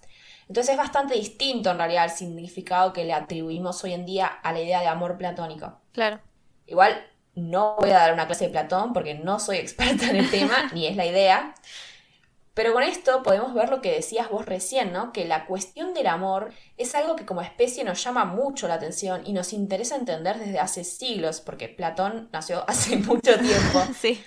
Entonces 0.48 0.72
es 0.72 0.78
bastante 0.78 1.14
distinto 1.14 1.70
en 1.70 1.78
realidad 1.78 2.04
el 2.04 2.10
significado 2.10 2.92
que 2.92 3.04
le 3.04 3.12
atribuimos 3.12 3.82
hoy 3.84 3.92
en 3.92 4.06
día 4.06 4.26
a 4.26 4.52
la 4.52 4.60
idea 4.60 4.80
de 4.80 4.86
amor 4.86 5.18
platónico. 5.18 5.78
Claro. 5.92 6.20
Igual 6.66 7.06
no 7.34 7.76
voy 7.78 7.90
a 7.90 7.98
dar 7.98 8.12
una 8.12 8.26
clase 8.26 8.46
de 8.46 8.50
Platón 8.50 8.92
porque 8.92 9.14
no 9.14 9.38
soy 9.38 9.56
experta 9.58 10.10
en 10.10 10.16
el 10.16 10.30
tema, 10.30 10.70
ni 10.72 10.86
es 10.86 10.96
la 10.96 11.06
idea. 11.06 11.54
Pero 12.56 12.72
con 12.72 12.82
esto 12.82 13.22
podemos 13.22 13.52
ver 13.52 13.68
lo 13.68 13.82
que 13.82 13.92
decías 13.92 14.30
vos 14.30 14.46
recién, 14.46 14.90
¿no? 14.90 15.12
Que 15.12 15.26
la 15.26 15.44
cuestión 15.44 15.92
del 15.92 16.06
amor 16.06 16.54
es 16.78 16.94
algo 16.94 17.14
que 17.14 17.26
como 17.26 17.42
especie 17.42 17.84
nos 17.84 18.02
llama 18.02 18.24
mucho 18.24 18.66
la 18.66 18.74
atención 18.74 19.20
y 19.26 19.34
nos 19.34 19.52
interesa 19.52 19.94
entender 19.94 20.38
desde 20.38 20.58
hace 20.58 20.82
siglos, 20.82 21.42
porque 21.42 21.68
Platón 21.68 22.30
nació 22.32 22.64
hace 22.68 22.96
mucho 22.96 23.38
tiempo. 23.38 23.84
sí. 24.00 24.24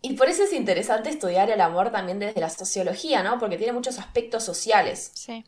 Y 0.00 0.14
por 0.14 0.28
eso 0.28 0.44
es 0.44 0.52
interesante 0.52 1.10
estudiar 1.10 1.50
el 1.50 1.60
amor 1.60 1.90
también 1.90 2.20
desde 2.20 2.40
la 2.40 2.50
sociología, 2.50 3.24
¿no? 3.24 3.40
Porque 3.40 3.56
tiene 3.56 3.72
muchos 3.72 3.98
aspectos 3.98 4.44
sociales. 4.44 5.10
Sí. 5.14 5.44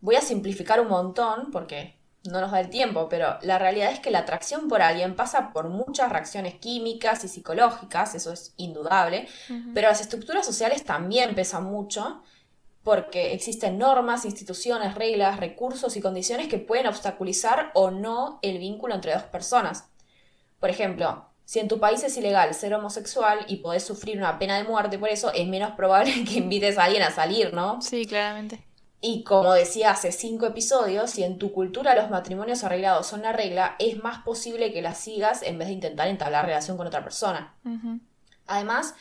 Voy 0.00 0.16
a 0.16 0.20
simplificar 0.20 0.82
un 0.82 0.88
montón, 0.88 1.50
porque 1.50 1.95
no 2.26 2.40
nos 2.40 2.50
da 2.50 2.60
el 2.60 2.70
tiempo, 2.70 3.08
pero 3.08 3.38
la 3.42 3.58
realidad 3.58 3.90
es 3.90 4.00
que 4.00 4.10
la 4.10 4.20
atracción 4.20 4.68
por 4.68 4.82
alguien 4.82 5.14
pasa 5.16 5.52
por 5.52 5.68
muchas 5.68 6.10
reacciones 6.10 6.54
químicas 6.54 7.24
y 7.24 7.28
psicológicas, 7.28 8.14
eso 8.14 8.32
es 8.32 8.52
indudable, 8.56 9.28
pero 9.74 9.88
las 9.88 10.00
estructuras 10.00 10.44
sociales 10.44 10.84
también 10.84 11.34
pesan 11.34 11.64
mucho 11.64 12.22
porque 12.82 13.32
existen 13.32 13.78
normas, 13.78 14.24
instituciones, 14.24 14.94
reglas, 14.94 15.40
recursos 15.40 15.96
y 15.96 16.00
condiciones 16.00 16.46
que 16.46 16.58
pueden 16.58 16.86
obstaculizar 16.86 17.72
o 17.74 17.90
no 17.90 18.38
el 18.42 18.58
vínculo 18.58 18.94
entre 18.94 19.12
dos 19.12 19.24
personas. 19.24 19.88
Por 20.60 20.70
ejemplo, 20.70 21.26
si 21.44 21.60
en 21.60 21.68
tu 21.68 21.78
país 21.78 22.02
es 22.02 22.16
ilegal 22.16 22.54
ser 22.54 22.74
homosexual 22.74 23.44
y 23.48 23.56
podés 23.56 23.84
sufrir 23.84 24.18
una 24.18 24.38
pena 24.38 24.56
de 24.56 24.64
muerte 24.64 24.98
por 24.98 25.08
eso, 25.08 25.32
es 25.32 25.46
menos 25.46 25.72
probable 25.72 26.12
que 26.28 26.34
invites 26.34 26.76
a 26.78 26.84
alguien 26.84 27.02
a 27.02 27.10
salir, 27.10 27.54
¿no? 27.54 27.80
Sí, 27.80 28.04
claramente. 28.04 28.65
Y 29.08 29.22
como 29.22 29.52
decía 29.52 29.92
hace 29.92 30.10
cinco 30.10 30.46
episodios, 30.46 31.12
si 31.12 31.22
en 31.22 31.38
tu 31.38 31.52
cultura 31.52 31.94
los 31.94 32.10
matrimonios 32.10 32.64
arreglados 32.64 33.06
son 33.06 33.22
la 33.22 33.32
regla, 33.32 33.76
es 33.78 34.02
más 34.02 34.24
posible 34.24 34.72
que 34.72 34.82
las 34.82 34.98
sigas 34.98 35.44
en 35.44 35.58
vez 35.58 35.68
de 35.68 35.74
intentar 35.74 36.08
entablar 36.08 36.44
relación 36.44 36.76
con 36.76 36.88
otra 36.88 37.04
persona. 37.04 37.54
Además, 38.48 38.96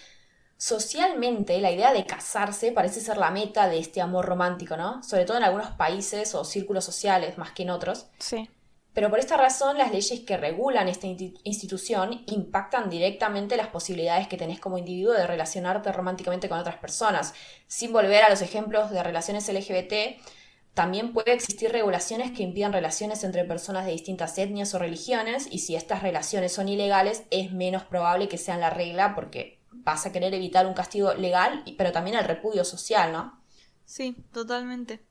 socialmente 0.57 1.59
la 1.59 1.71
idea 1.71 1.91
de 1.91 2.05
casarse 2.05 2.71
parece 2.71 3.01
ser 3.01 3.17
la 3.17 3.31
meta 3.31 3.67
de 3.67 3.79
este 3.79 4.00
amor 4.00 4.27
romántico, 4.27 4.77
¿no? 4.77 5.01
Sobre 5.01 5.25
todo 5.25 5.38
en 5.38 5.43
algunos 5.43 5.71
países 5.71 6.35
o 6.35 6.45
círculos 6.45 6.85
sociales 6.85 7.39
más 7.39 7.53
que 7.53 7.63
en 7.63 7.71
otros. 7.71 8.05
Sí. 8.19 8.47
Pero 8.95 9.09
por 9.09 9.19
esta 9.19 9.35
razón 9.35 9.77
las 9.77 9.91
leyes 9.91 10.21
que 10.21 10.37
regulan 10.37 10.87
esta 10.87 11.05
institución 11.05 12.23
impactan 12.27 12.89
directamente 12.89 13.57
las 13.57 13.67
posibilidades 13.67 14.29
que 14.29 14.37
tenés 14.37 14.61
como 14.61 14.77
individuo 14.77 15.11
de 15.11 15.27
relacionarte 15.27 15.91
románticamente 15.91 16.47
con 16.47 16.59
otras 16.59 16.77
personas. 16.77 17.33
Sin 17.67 17.91
volver 17.91 18.23
a 18.23 18.29
los 18.29 18.41
ejemplos 18.41 18.91
de 18.91 19.03
relaciones 19.03 19.49
LGBT, 19.49 20.17
también 20.73 21.11
puede 21.11 21.33
existir 21.33 21.73
regulaciones 21.73 22.31
que 22.31 22.43
impidan 22.43 22.71
relaciones 22.71 23.25
entre 23.25 23.43
personas 23.43 23.85
de 23.85 23.91
distintas 23.91 24.37
etnias 24.37 24.73
o 24.73 24.79
religiones 24.79 25.49
y 25.51 25.59
si 25.59 25.75
estas 25.75 26.01
relaciones 26.01 26.53
son 26.53 26.69
ilegales 26.69 27.23
es 27.31 27.51
menos 27.51 27.83
probable 27.83 28.29
que 28.29 28.37
sean 28.37 28.61
la 28.61 28.69
regla 28.69 29.13
porque 29.13 29.59
vas 29.71 30.05
a 30.05 30.13
querer 30.13 30.33
evitar 30.33 30.67
un 30.67 30.73
castigo 30.73 31.13
legal 31.13 31.65
pero 31.77 31.91
también 31.91 32.15
el 32.15 32.23
repudio 32.23 32.63
social, 32.63 33.11
¿no? 33.11 33.43
Sí, 33.83 34.15
totalmente. 34.31 35.01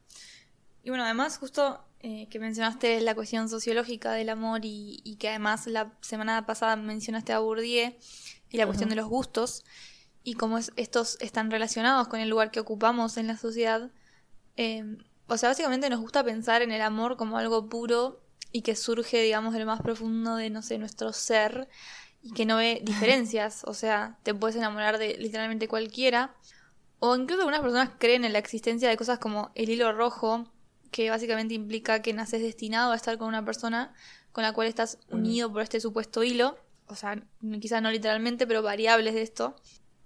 Y 0.83 0.89
bueno, 0.89 1.05
además, 1.05 1.37
justo 1.37 1.85
eh, 2.07 2.29
que 2.29 2.39
mencionaste 2.39 3.01
la 3.01 3.15
cuestión 3.15 3.49
sociológica 3.49 4.13
del 4.13 4.29
amor 4.29 4.61
y, 4.65 5.17
que 5.19 5.31
además 5.31 5.67
la 5.67 5.91
semana 6.03 6.45
pasada 6.45 6.77
mencionaste 6.77 7.33
a 7.33 7.39
Bourdieu 7.39 7.95
y 8.51 8.59
la 8.59 8.67
cuestión 8.67 8.91
de 8.91 8.97
los 8.97 9.09
gustos 9.09 9.65
y 10.23 10.35
cómo 10.35 10.59
estos 10.59 11.17
están 11.23 11.51
relacionados 11.51 12.09
con 12.09 12.21
el 12.21 12.29
lugar 12.29 12.51
que 12.51 12.61
ocupamos 12.61 13.17
en 13.17 13.27
la 13.27 13.39
sociedad. 13.39 13.91
Em, 14.57 14.99
o 15.29 15.39
sea, 15.39 15.49
básicamente 15.49 15.89
nos 15.89 15.99
gusta 15.99 16.23
pensar 16.23 16.61
en 16.61 16.73
el 16.73 16.83
amor 16.83 17.17
como 17.17 17.39
algo 17.39 17.71
puro 17.71 18.21
y 18.53 18.61
que 18.61 18.77
surge, 18.77 19.23
digamos, 19.23 19.55
de 19.55 19.61
lo 19.61 19.65
más 19.67 19.81
profundo 19.81 20.37
de, 20.37 20.51
no 20.51 20.61
sé, 20.61 20.77
nuestro 20.77 21.11
ser 21.15 21.71
y 22.21 22.33
que 22.33 22.45
no 22.45 22.59
ve 22.59 22.83
diferencias. 22.85 23.65
O 23.65 23.73
sea, 23.73 24.19
te 24.25 24.35
puedes 24.35 24.57
enamorar 24.57 24.99
de 24.99 25.17
literalmente 25.17 25.69
cualquiera. 25.69 26.35
O 26.99 27.17
incluso 27.17 27.41
algunas 27.41 27.63
personas 27.63 27.93
creen 27.99 28.27
en 28.27 28.35
la 28.35 28.41
existencia 28.41 28.91
de 28.91 28.97
cosas 28.99 29.19
como 29.19 29.53
el 29.55 29.71
hilo 29.71 29.91
rojo 29.95 30.51
que 30.95 31.11
básicamente 31.11 31.55
implica 31.55 32.03
que 32.03 32.13
naces 32.13 32.41
destinado 32.41 32.93
a 32.93 32.95
estar 32.95 33.19
con 33.19 33.27
una 33.27 33.45
persona 33.45 33.93
con 34.31 34.45
la 34.45 34.53
cual 34.53 34.69
estás 34.69 35.01
unido 35.11 35.53
por 35.53 35.63
este 35.63 35.81
supuesto 35.81 36.23
hilo. 36.23 36.57
O 36.87 36.95
sea, 36.95 37.21
quizás 37.61 37.83
no 37.83 37.91
literalmente, 37.91 38.47
pero 38.47 38.63
variables 38.63 39.13
de 39.13 39.23
esto. 39.23 39.57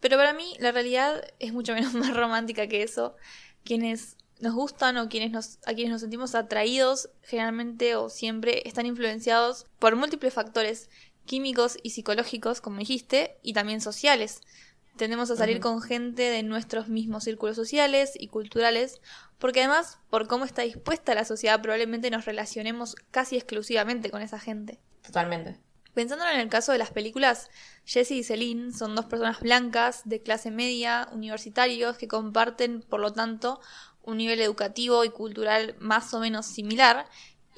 Pero 0.01 0.17
para 0.17 0.33
mí 0.33 0.57
la 0.61 0.73
realidad 0.73 1.23
es 1.41 1.53
mucho 1.53 1.75
menos 1.75 1.93
más 1.93 2.17
romántica 2.17 2.69
que 2.69 2.83
eso. 2.83 3.17
Quienes 3.65 4.17
nos 4.41 4.55
gustan 4.55 4.97
o 4.97 5.11
quienes 5.11 5.31
nos, 5.31 5.59
a 5.67 5.75
quienes 5.75 5.93
nos 5.93 6.01
sentimos 6.01 6.35
atraídos 6.35 7.11
generalmente 7.23 7.95
o 7.95 8.09
siempre 8.09 8.63
están 8.65 8.87
influenciados 8.87 9.67
por 9.79 9.95
múltiples 9.95 10.33
factores 10.33 10.89
químicos 11.27 11.77
y 11.83 11.91
psicológicos, 11.91 12.63
como 12.63 12.79
dijiste, 12.79 13.37
y 13.43 13.53
también 13.53 13.83
sociales. 13.83 14.41
Tendemos 14.99 15.31
a 15.31 15.37
salir 15.37 15.61
con 15.61 15.81
gente 15.81 16.23
de 16.23 16.43
nuestros 16.43 16.89
mismos 16.89 17.23
círculos 17.23 17.55
sociales 17.55 18.15
y 18.19 18.27
culturales, 18.27 19.01
porque 19.39 19.61
además, 19.61 20.01
por 20.11 20.27
cómo 20.27 20.45
está 20.45 20.63
dispuesta 20.63 21.15
la 21.15 21.25
sociedad, 21.25 21.63
probablemente 21.63 22.11
nos 22.11 22.25
relacionemos 22.25 22.97
casi 23.13 23.37
exclusivamente 23.37 24.11
con 24.11 24.23
esa 24.23 24.41
gente. 24.41 24.81
Totalmente. 25.03 25.61
Pensándolo 25.95 26.33
en 26.33 26.41
el 26.41 26.49
caso 26.49 26.73
de 26.73 26.79
las 26.79 26.91
películas, 26.91 27.49
Jessie 27.85 28.19
y 28.19 28.25
Celine 28.25 28.73
son 28.73 28.97
dos 28.97 29.05
personas 29.05 29.39
blancas, 29.39 30.03
de 30.05 30.21
clase 30.21 30.51
media, 30.51 31.09
universitarios, 31.13 31.97
que 31.97 32.09
comparten, 32.09 32.83
por 32.83 32.99
lo 32.99 33.13
tanto, 33.13 33.61
un 34.03 34.17
nivel 34.17 34.41
educativo 34.41 35.05
y 35.05 35.11
cultural 35.11 35.77
más 35.79 36.13
o 36.13 36.19
menos 36.19 36.45
similar, 36.47 37.07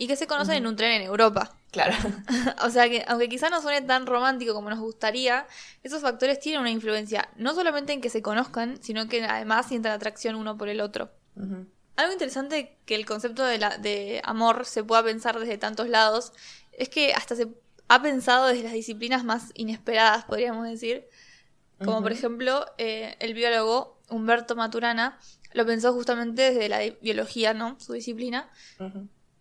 y 0.00 0.06
que 0.06 0.16
se 0.16 0.26
conocen 0.26 0.54
en 0.56 0.66
un 0.66 0.76
tren 0.76 0.92
en 0.92 1.02
Europa. 1.02 1.54
Claro. 1.72 1.92
o 2.64 2.70
sea 2.70 2.88
que, 2.88 3.04
aunque 3.06 3.28
quizá 3.28 3.50
no 3.50 3.60
suene 3.60 3.82
tan 3.82 4.06
romántico 4.06 4.54
como 4.54 4.70
nos 4.70 4.78
gustaría, 4.78 5.46
esos 5.82 6.00
factores 6.00 6.40
tienen 6.40 6.62
una 6.62 6.70
influencia, 6.70 7.28
no 7.36 7.52
solamente 7.54 7.92
en 7.92 8.00
que 8.00 8.08
se 8.08 8.22
conozcan, 8.22 8.82
sino 8.82 9.08
que 9.08 9.22
además 9.22 9.68
sientan 9.68 9.92
atracción 9.92 10.36
uno 10.36 10.56
por 10.56 10.70
el 10.70 10.80
otro. 10.80 11.10
Algo 11.96 12.12
interesante 12.14 12.78
que 12.86 12.94
el 12.94 13.04
concepto 13.04 13.44
de, 13.44 13.58
la, 13.58 13.76
de 13.76 14.22
amor 14.24 14.64
se 14.64 14.82
pueda 14.82 15.04
pensar 15.04 15.38
desde 15.38 15.58
tantos 15.58 15.86
lados 15.90 16.32
es 16.72 16.88
que 16.88 17.12
hasta 17.12 17.36
se 17.36 17.48
ha 17.88 18.00
pensado 18.00 18.46
desde 18.46 18.62
las 18.62 18.72
disciplinas 18.72 19.22
más 19.22 19.50
inesperadas, 19.52 20.24
podríamos 20.24 20.66
decir. 20.66 21.08
Como 21.84 22.00
por 22.00 22.12
ejemplo, 22.12 22.64
eh, 22.78 23.16
el 23.20 23.34
biólogo 23.34 23.98
Humberto 24.08 24.56
Maturana 24.56 25.18
lo 25.52 25.66
pensó 25.66 25.92
justamente 25.92 26.52
desde 26.52 26.70
la 26.70 26.78
biología, 27.02 27.52
¿no? 27.52 27.78
Su 27.80 27.92
disciplina 27.92 28.48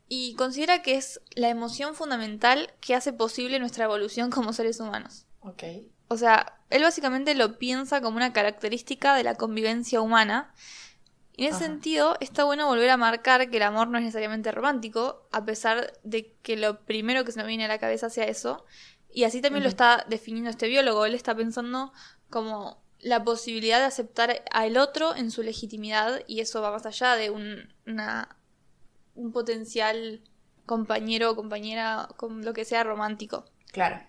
y 0.09 0.33
considera 0.33 0.81
que 0.81 0.95
es 0.95 1.21
la 1.35 1.49
emoción 1.49 1.93
fundamental 1.93 2.73
que 2.81 2.95
hace 2.95 3.13
posible 3.13 3.59
nuestra 3.59 3.85
evolución 3.85 4.31
como 4.31 4.51
seres 4.51 4.79
humanos. 4.79 5.27
Ok. 5.41 5.63
O 6.07 6.17
sea, 6.17 6.59
él 6.71 6.81
básicamente 6.81 7.35
lo 7.35 7.59
piensa 7.59 8.01
como 8.01 8.17
una 8.17 8.33
característica 8.33 9.15
de 9.15 9.23
la 9.23 9.35
convivencia 9.35 10.01
humana. 10.01 10.51
Y 11.35 11.45
en 11.45 11.51
ese 11.51 11.65
sentido, 11.65 12.17
está 12.19 12.43
bueno 12.43 12.67
volver 12.67 12.89
a 12.89 12.97
marcar 12.97 13.49
que 13.51 13.57
el 13.57 13.63
amor 13.63 13.87
no 13.87 13.99
es 13.99 14.03
necesariamente 14.03 14.51
romántico, 14.51 15.27
a 15.31 15.45
pesar 15.45 15.93
de 16.03 16.33
que 16.41 16.57
lo 16.57 16.81
primero 16.81 17.23
que 17.23 17.31
se 17.31 17.39
nos 17.39 17.47
viene 17.47 17.65
a 17.65 17.69
la 17.69 17.77
cabeza 17.77 18.09
sea 18.09 18.25
eso. 18.25 18.65
Y 19.13 19.23
así 19.23 19.41
también 19.41 19.63
lo 19.63 19.69
está 19.69 20.05
definiendo 20.09 20.49
este 20.49 20.67
biólogo. 20.67 21.05
Él 21.05 21.13
está 21.13 21.35
pensando 21.35 21.93
como 22.31 22.81
la 22.99 23.23
posibilidad 23.23 23.77
de 23.77 23.85
aceptar 23.85 24.43
al 24.51 24.75
otro 24.77 25.15
en 25.15 25.29
su 25.29 25.43
legitimidad, 25.43 26.21
y 26.27 26.41
eso 26.41 26.61
va 26.61 26.71
más 26.71 26.85
allá 26.87 27.15
de 27.15 27.29
una 27.29 28.38
un 29.19 29.31
potencial 29.31 30.21
compañero 30.65 31.31
o 31.31 31.35
compañera, 31.35 32.07
con 32.15 32.45
lo 32.45 32.53
que 32.53 32.65
sea 32.65 32.83
romántico. 32.83 33.45
Claro. 33.71 33.99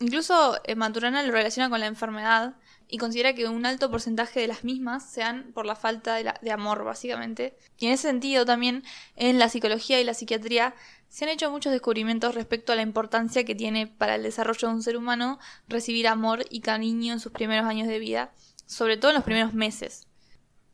Incluso 0.00 0.58
eh, 0.64 0.74
Maturana 0.74 1.22
lo 1.22 1.32
relaciona 1.32 1.68
con 1.68 1.80
la 1.80 1.86
enfermedad 1.86 2.54
y 2.88 2.98
considera 2.98 3.34
que 3.34 3.46
un 3.46 3.66
alto 3.66 3.90
porcentaje 3.90 4.40
de 4.40 4.48
las 4.48 4.64
mismas 4.64 5.08
sean 5.10 5.52
por 5.52 5.66
la 5.66 5.76
falta 5.76 6.14
de, 6.14 6.32
de, 6.40 6.50
amor, 6.50 6.84
básicamente. 6.84 7.56
Y 7.78 7.86
en 7.86 7.92
ese 7.92 8.08
sentido 8.08 8.44
también 8.44 8.82
en 9.16 9.38
la 9.38 9.48
psicología 9.48 10.00
y 10.00 10.04
la 10.04 10.14
psiquiatría 10.14 10.74
se 11.08 11.24
han 11.24 11.30
hecho 11.30 11.50
muchos 11.50 11.72
descubrimientos 11.72 12.34
respecto 12.34 12.72
a 12.72 12.76
la 12.76 12.82
importancia 12.82 13.44
que 13.44 13.54
tiene 13.54 13.86
para 13.86 14.14
el 14.14 14.22
desarrollo 14.22 14.68
de 14.68 14.74
un 14.74 14.82
ser 14.82 14.96
humano 14.96 15.38
recibir 15.68 16.08
amor 16.08 16.44
y 16.50 16.60
cariño 16.60 17.12
en 17.12 17.20
sus 17.20 17.32
primeros 17.32 17.66
años 17.66 17.88
de 17.88 17.98
vida, 17.98 18.32
sobre 18.66 18.96
todo 18.96 19.10
en 19.10 19.16
los 19.16 19.24
primeros 19.24 19.54
meses. 19.54 20.06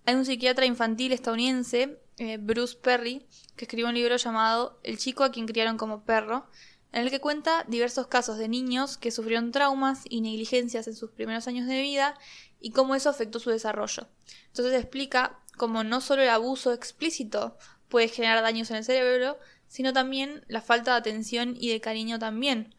Hay 0.07 0.15
un 0.15 0.25
psiquiatra 0.25 0.67
infantil 0.67 1.13
estadounidense, 1.13 1.99
eh, 2.19 2.39
Bruce 2.39 2.77
Perry, 2.81 3.27
que 3.57 3.65
escribió 3.65 3.89
un 3.89 3.95
libro 3.95 4.17
llamado 4.17 4.79
El 4.83 4.99
chico 4.99 5.25
a 5.25 5.31
quien 5.31 5.47
criaron 5.47 5.77
como 5.77 6.05
perro, 6.05 6.47
en 6.93 7.03
el 7.03 7.11
que 7.11 7.21
cuenta 7.21 7.65
diversos 7.69 8.07
casos 8.07 8.39
de 8.39 8.49
niños 8.49 8.97
que 8.97 9.11
sufrieron 9.11 9.53
traumas 9.53 10.05
y 10.09 10.21
negligencias 10.21 10.87
en 10.87 10.95
sus 10.95 11.11
primeros 11.11 11.47
años 11.47 11.67
de 11.67 11.83
vida 11.83 12.19
y 12.61 12.71
cómo 12.71 12.95
eso 12.95 13.11
afectó 13.11 13.39
su 13.39 13.51
desarrollo. 13.51 14.09
Entonces 14.47 14.75
explica 14.75 15.39
cómo 15.57 15.85
no 15.85 16.01
solo 16.01 16.23
el 16.23 16.31
abuso 16.31 16.73
explícito 16.73 17.59
puede 17.89 18.09
generar 18.09 18.43
daños 18.43 18.71
en 18.71 18.77
el 18.77 18.85
cerebro, 18.85 19.39
sino 19.69 19.93
también 19.93 20.45
la 20.49 20.63
falta 20.63 20.93
de 20.93 20.99
atención 20.99 21.55
y 21.59 21.71
de 21.71 21.81
cariño 21.81 22.19
también. 22.19 22.75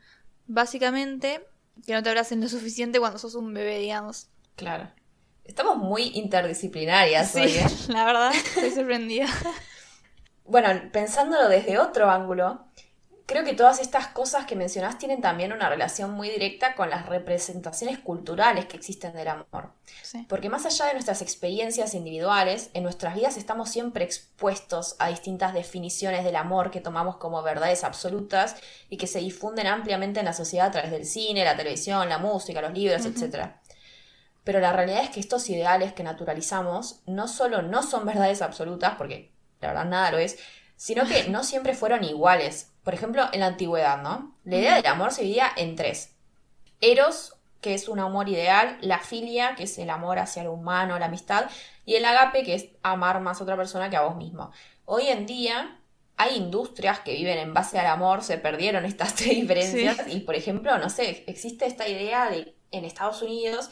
Básicamente, 0.47 1.45
que 1.85 1.93
no 1.93 2.01
te 2.01 2.09
abracen 2.09 2.41
lo 2.41 2.49
suficiente 2.49 2.99
cuando 2.99 3.19
sos 3.19 3.35
un 3.35 3.53
bebé, 3.53 3.79
digamos. 3.79 4.29
Claro. 4.55 4.89
Estamos 5.47 5.77
muy 5.77 6.11
interdisciplinarias 6.13 7.31
sí, 7.31 7.39
hoy, 7.39 7.51
¿eh? 7.51 7.65
La 7.87 8.05
verdad, 8.05 8.33
estoy 8.33 8.69
sorprendida. 8.71 9.27
bueno, 10.45 10.69
pensándolo 10.91 11.47
desde 11.47 11.79
otro 11.79 12.11
ángulo, 12.11 12.65
creo 13.25 13.43
que 13.43 13.53
todas 13.53 13.79
estas 13.79 14.07
cosas 14.07 14.45
que 14.45 14.55
mencionás 14.55 14.97
tienen 14.97 15.21
también 15.21 15.53
una 15.53 15.69
relación 15.69 16.11
muy 16.11 16.29
directa 16.29 16.75
con 16.75 16.89
las 16.89 17.05
representaciones 17.05 17.99
culturales 17.99 18.65
que 18.65 18.77
existen 18.77 19.13
del 19.13 19.27
amor. 19.29 19.71
Porque 20.27 20.49
más 20.49 20.65
allá 20.65 20.85
de 20.87 20.93
nuestras 20.93 21.21
experiencias 21.21 21.93
individuales, 21.93 22.69
en 22.73 22.83
nuestras 22.83 23.15
vidas 23.15 23.37
estamos 23.37 23.69
siempre 23.69 24.03
expuestos 24.03 24.95
a 24.99 25.09
distintas 25.09 25.53
definiciones 25.53 26.23
del 26.23 26.35
amor 26.35 26.71
que 26.71 26.81
tomamos 26.81 27.17
como 27.17 27.41
verdades 27.41 27.83
absolutas 27.83 28.55
y 28.89 28.97
que 28.97 29.07
se 29.07 29.19
difunden 29.19 29.67
ampliamente 29.67 30.19
en 30.19 30.25
la 30.25 30.33
sociedad 30.33 30.67
a 30.67 30.71
través 30.71 30.91
del 30.91 31.05
cine, 31.05 31.45
la 31.45 31.57
televisión, 31.57 32.09
la 32.09 32.17
música, 32.17 32.61
los 32.61 32.73
libros, 32.73 33.05
etc. 33.05 33.49
Pero 34.47 34.61
la 34.61 34.71
realidad 34.71 35.03
es 35.03 35.09
que 35.09 35.19
estos 35.19 35.49
ideales 35.49 35.91
que 35.91 36.03
naturalizamos 36.03 37.01
no 37.05 37.27
solo 37.27 37.63
no 37.63 37.83
son 37.83 38.05
verdades 38.05 38.41
absolutas, 38.41 38.95
porque 38.97 39.33
la 39.59 39.67
verdad 39.67 39.83
nada 39.83 40.11
lo 40.11 40.19
es, 40.19 40.39
sino 40.77 41.05
que 41.05 41.27
no 41.27 41.43
siempre 41.43 41.73
fueron 41.73 42.05
iguales. 42.05 42.71
Por 42.85 42.93
ejemplo, 42.93 43.25
en 43.33 43.41
la 43.41 43.47
antigüedad, 43.47 44.01
¿no? 44.01 44.37
La 44.45 44.55
idea 44.55 44.75
del 44.75 44.85
amor 44.85 45.11
se 45.11 45.23
dividía 45.23 45.51
en 45.57 45.75
tres. 45.75 46.15
Eros, 46.79 47.35
que 47.59 47.73
es 47.73 47.89
un 47.89 47.99
amor 47.99 48.29
ideal, 48.29 48.77
la 48.79 48.99
filia, 48.99 49.53
que 49.55 49.63
es 49.63 49.77
el 49.79 49.89
amor 49.89 50.17
hacia 50.17 50.45
lo 50.45 50.53
humano, 50.53 50.97
la 50.97 51.07
amistad, 51.07 51.47
y 51.83 51.95
el 51.95 52.05
agape, 52.05 52.43
que 52.43 52.55
es 52.55 52.69
amar 52.83 53.19
más 53.19 53.41
a 53.41 53.43
otra 53.43 53.57
persona 53.57 53.89
que 53.89 53.97
a 53.97 54.03
vos 54.03 54.15
mismo. 54.15 54.53
Hoy 54.85 55.09
en 55.09 55.25
día 55.25 55.77
hay 56.15 56.37
industrias 56.37 57.01
que 57.01 57.15
viven 57.15 57.37
en 57.37 57.53
base 57.53 57.79
al 57.79 57.87
amor, 57.87 58.23
se 58.23 58.37
perdieron 58.37 58.85
estas 58.85 59.13
tres 59.15 59.41
diferencias, 59.41 60.07
y 60.07 60.21
por 60.21 60.35
ejemplo, 60.35 60.77
no 60.77 60.89
sé, 60.89 61.25
existe 61.27 61.65
esta 61.65 61.85
idea 61.85 62.29
de 62.29 62.55
en 62.71 62.85
Estados 62.85 63.21
Unidos 63.21 63.69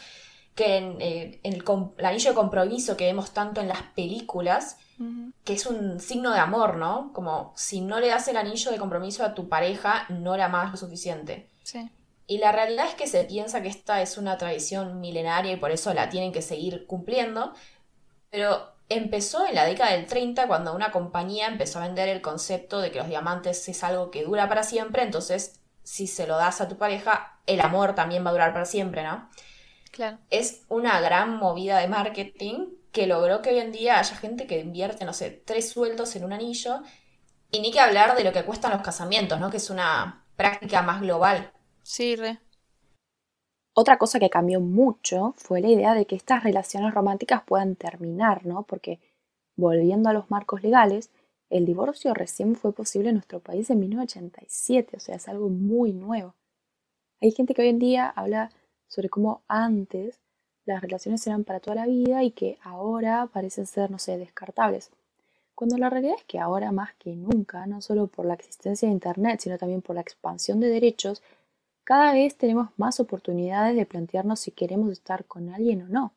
que 0.55 0.77
en, 0.77 1.01
eh, 1.01 1.39
el, 1.43 1.63
anillo 2.03 2.29
de 2.29 2.35
compromiso 2.35 2.95
que 2.95 3.05
vemos 3.05 3.31
tanto 3.31 3.61
en 3.61 3.67
las 3.67 3.81
películas, 3.95 4.77
que 5.43 5.53
es 5.53 5.65
un 5.65 5.99
signo 5.99 6.31
de 6.31 6.39
amor, 6.39 6.77
¿no? 6.77 7.11
Como 7.11 7.53
si 7.57 7.81
no 7.81 7.99
le 7.99 8.07
das 8.07 8.29
el 8.29 8.37
anillo 8.37 8.71
de 8.71 8.77
compromiso 8.77 9.25
a 9.25 9.33
tu 9.33 9.49
pareja, 9.49 10.05
no 10.07 10.37
la 10.37 10.45
amas 10.45 10.71
lo 10.71 10.77
suficiente. 10.77 11.49
Sí. 11.63 11.89
Y 12.27 12.37
la 12.37 12.53
realidad 12.53 12.87
es 12.87 12.95
que 12.95 13.05
se 13.05 13.25
piensa 13.25 13.61
que 13.61 13.67
esta 13.67 14.01
es 14.01 14.17
una 14.17 14.37
tradición 14.37 15.01
milenaria 15.01 15.51
y 15.51 15.57
por 15.57 15.71
eso 15.71 15.93
la 15.93 16.09
tienen 16.09 16.31
que 16.31 16.41
seguir 16.41 16.87
cumpliendo, 16.87 17.53
pero 18.31 18.73
empezó 18.87 19.45
en 19.45 19.55
la 19.55 19.65
década 19.65 19.91
del 19.91 20.07
30 20.07 20.47
cuando 20.47 20.73
una 20.73 20.91
compañía 20.91 21.47
empezó 21.47 21.79
a 21.79 21.83
vender 21.83 22.07
el 22.07 22.21
concepto 22.21 22.79
de 22.79 22.91
que 22.91 22.99
los 22.99 23.09
diamantes 23.09 23.67
es 23.67 23.83
algo 23.83 24.09
que 24.09 24.23
dura 24.23 24.47
para 24.47 24.63
siempre, 24.63 25.03
entonces 25.03 25.59
si 25.83 26.07
se 26.07 26.25
lo 26.25 26.37
das 26.37 26.61
a 26.61 26.67
tu 26.67 26.77
pareja, 26.77 27.39
el 27.45 27.61
amor 27.61 27.93
también 27.93 28.25
va 28.25 28.29
a 28.29 28.33
durar 28.33 28.53
para 28.53 28.65
siempre, 28.65 29.03
¿no? 29.03 29.29
Es 30.29 30.65
una 30.69 30.99
gran 31.01 31.37
movida 31.37 31.79
de 31.79 31.87
marketing 31.87 32.67
que 32.91 33.07
logró 33.07 33.41
que 33.41 33.49
hoy 33.49 33.59
en 33.59 33.71
día 33.71 33.99
haya 33.99 34.15
gente 34.15 34.47
que 34.47 34.59
invierte, 34.59 35.05
no 35.05 35.13
sé, 35.13 35.31
tres 35.31 35.69
sueldos 35.69 36.15
en 36.15 36.23
un 36.23 36.33
anillo. 36.33 36.81
Y 37.51 37.59
ni 37.59 37.71
que 37.71 37.79
hablar 37.79 38.15
de 38.15 38.23
lo 38.23 38.31
que 38.31 38.43
cuestan 38.43 38.71
los 38.71 38.81
casamientos, 38.81 39.39
¿no? 39.39 39.49
Que 39.49 39.57
es 39.57 39.69
una 39.69 40.25
práctica 40.35 40.81
más 40.81 41.01
global. 41.01 41.51
Sí, 41.83 42.15
re. 42.15 42.39
Otra 43.73 43.97
cosa 43.97 44.19
que 44.19 44.29
cambió 44.29 44.61
mucho 44.61 45.33
fue 45.37 45.59
la 45.59 45.67
idea 45.67 45.93
de 45.93 46.05
que 46.05 46.15
estas 46.15 46.43
relaciones 46.43 46.93
románticas 46.93 47.43
puedan 47.45 47.75
terminar, 47.75 48.45
¿no? 48.45 48.63
Porque 48.63 48.99
volviendo 49.57 50.09
a 50.09 50.13
los 50.13 50.31
marcos 50.31 50.63
legales, 50.63 51.11
el 51.49 51.65
divorcio 51.65 52.13
recién 52.13 52.55
fue 52.55 52.73
posible 52.73 53.09
en 53.09 53.15
nuestro 53.15 53.41
país 53.41 53.69
en 53.69 53.79
1987, 53.79 54.97
o 54.97 54.99
sea, 54.99 55.15
es 55.15 55.27
algo 55.27 55.49
muy 55.49 55.93
nuevo. 55.93 56.35
Hay 57.21 57.31
gente 57.31 57.53
que 57.53 57.61
hoy 57.61 57.69
en 57.69 57.79
día 57.79 58.07
habla 58.07 58.49
sobre 58.95 59.09
cómo 59.09 59.41
antes 59.49 60.21
las 60.63 60.81
relaciones 60.81 61.27
eran 61.27 61.43
para 61.43 61.59
toda 61.59 61.75
la 61.75 61.85
vida 61.85 62.23
y 62.23 62.31
que 62.31 62.57
ahora 62.63 63.27
parecen 63.27 63.67
ser, 63.67 63.91
no 63.91 63.99
sé, 63.99 64.17
descartables. 64.17 64.89
Cuando 65.53 65.77
la 65.77 65.89
realidad 65.89 66.15
es 66.17 66.23
que 66.23 66.39
ahora 66.39 66.71
más 66.71 66.93
que 66.95 67.13
nunca, 67.13 67.67
no 67.67 67.81
solo 67.81 68.07
por 68.07 68.25
la 68.25 68.35
existencia 68.35 68.87
de 68.87 68.93
Internet, 68.93 69.41
sino 69.41 69.57
también 69.57 69.81
por 69.81 69.95
la 69.95 70.01
expansión 70.01 70.61
de 70.61 70.69
derechos, 70.69 71.21
cada 71.83 72.13
vez 72.13 72.37
tenemos 72.37 72.69
más 72.77 72.99
oportunidades 73.01 73.75
de 73.75 73.85
plantearnos 73.85 74.39
si 74.39 74.51
queremos 74.51 74.91
estar 74.91 75.25
con 75.25 75.49
alguien 75.49 75.83
o 75.83 75.87
no. 75.87 76.13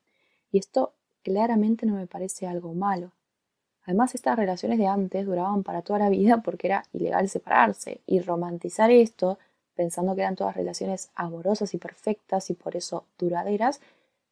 Y 0.52 0.58
esto 0.58 0.94
claramente 1.22 1.84
no 1.84 1.94
me 1.94 2.06
parece 2.06 2.46
algo 2.46 2.74
malo. 2.74 3.10
Además, 3.82 4.14
estas 4.14 4.36
relaciones 4.36 4.78
de 4.78 4.86
antes 4.86 5.26
duraban 5.26 5.62
para 5.62 5.82
toda 5.82 5.98
la 5.98 6.10
vida 6.10 6.42
porque 6.42 6.68
era 6.68 6.84
ilegal 6.92 7.28
separarse 7.28 8.00
y 8.06 8.20
romantizar 8.20 8.90
esto, 8.90 9.38
pensando 9.78 10.16
que 10.16 10.22
eran 10.22 10.34
todas 10.34 10.56
relaciones 10.56 11.10
amorosas 11.14 11.72
y 11.72 11.78
perfectas 11.78 12.50
y 12.50 12.54
por 12.54 12.74
eso 12.74 13.04
duraderas, 13.16 13.80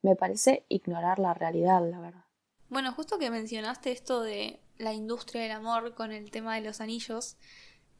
me 0.03 0.17
parece 0.17 0.65
ignorar 0.69 1.21
la 1.21 1.35
realidad, 1.35 1.89
la 1.89 2.01
verdad. 2.01 2.25
Bueno, 2.69 2.93
justo 2.93 3.21
que 3.21 3.31
mencionaste 3.31 3.93
esto 3.93 4.23
de 4.23 4.59
la 4.77 4.93
industria 4.93 5.43
del 5.43 5.53
amor 5.53 5.95
con 5.95 6.11
el 6.11 6.33
tema 6.33 6.57
de 6.57 6.63
los 6.63 6.81
anillos, 6.81 7.37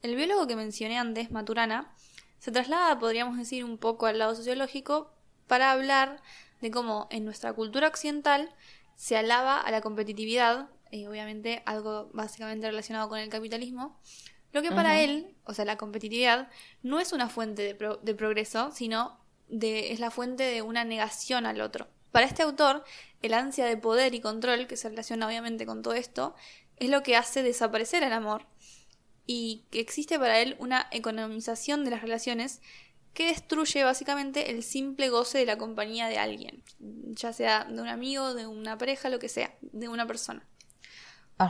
el 0.01 0.17
biólogo 0.17 0.45
que 0.45 0.57
mencioné 0.57 0.97
antes, 0.97 1.31
Maturana, 1.31 1.95
se 2.37 2.51
traslada, 2.51 2.99
podríamos 2.99 3.37
decir, 3.37 3.63
un 3.63 3.77
poco 3.77 4.07
al 4.07 4.19
lado 4.19 4.35
sociológico 4.35 5.09
para 5.47 5.71
hablar 5.71 6.21
de 6.59 6.69
cómo 6.69 7.07
en 7.11 7.23
nuestra 7.23 7.53
cultura 7.53 7.87
occidental 7.87 8.53
se 8.97 9.15
alaba 9.15 9.57
a 9.61 9.71
la 9.71 9.79
competitividad, 9.79 10.67
eh, 10.91 11.07
obviamente 11.07 11.63
algo 11.65 12.09
básicamente 12.11 12.67
relacionado 12.67 13.07
con 13.07 13.19
el 13.19 13.29
capitalismo, 13.29 13.97
lo 14.53 14.61
que 14.61 14.71
para 14.71 15.01
él, 15.01 15.35
o 15.43 15.53
sea, 15.53 15.65
la 15.65 15.77
competitividad, 15.77 16.49
no 16.83 16.99
es 16.99 17.11
una 17.13 17.29
fuente 17.29 17.61
de, 17.61 17.97
de 18.01 18.15
progreso, 18.15 18.71
sino 18.71 19.19
de, 19.47 19.91
es 19.91 19.99
la 19.99 20.11
fuente 20.11 20.43
de 20.43 20.61
una 20.61 20.83
negación 20.83 21.45
al 21.45 21.61
otro. 21.61 21.87
Para 22.11 22.25
este 22.25 22.43
autor, 22.43 22.83
el 23.21 23.33
ansia 23.33 23.65
de 23.65 23.77
poder 23.77 24.13
y 24.13 24.21
control, 24.21 24.67
que 24.67 24.77
se 24.77 24.89
relaciona 24.89 25.27
obviamente 25.27 25.65
con 25.65 25.81
todo 25.81 25.93
esto, 25.93 26.35
es 26.77 26.89
lo 26.89 27.03
que 27.03 27.15
hace 27.15 27.43
desaparecer 27.43 28.03
el 28.03 28.13
amor. 28.13 28.45
Y 29.25 29.65
que 29.71 29.81
existe 29.81 30.17
para 30.17 30.39
él 30.39 30.55
una 30.59 30.87
economización 30.91 31.83
de 31.83 31.91
las 31.91 32.01
relaciones 32.01 32.61
que 33.13 33.27
destruye 33.27 33.83
básicamente 33.83 34.51
el 34.51 34.63
simple 34.63 35.09
goce 35.09 35.39
de 35.39 35.45
la 35.45 35.57
compañía 35.57 36.07
de 36.07 36.19
alguien, 36.19 36.63
ya 36.79 37.33
sea 37.33 37.65
de 37.65 37.81
un 37.81 37.87
amigo, 37.87 38.35
de 38.35 38.45
una 38.47 38.77
pareja, 38.77 39.09
lo 39.09 39.19
que 39.19 39.27
sea, 39.27 39.53
de 39.61 39.89
una 39.89 40.05
persona. 40.05 40.47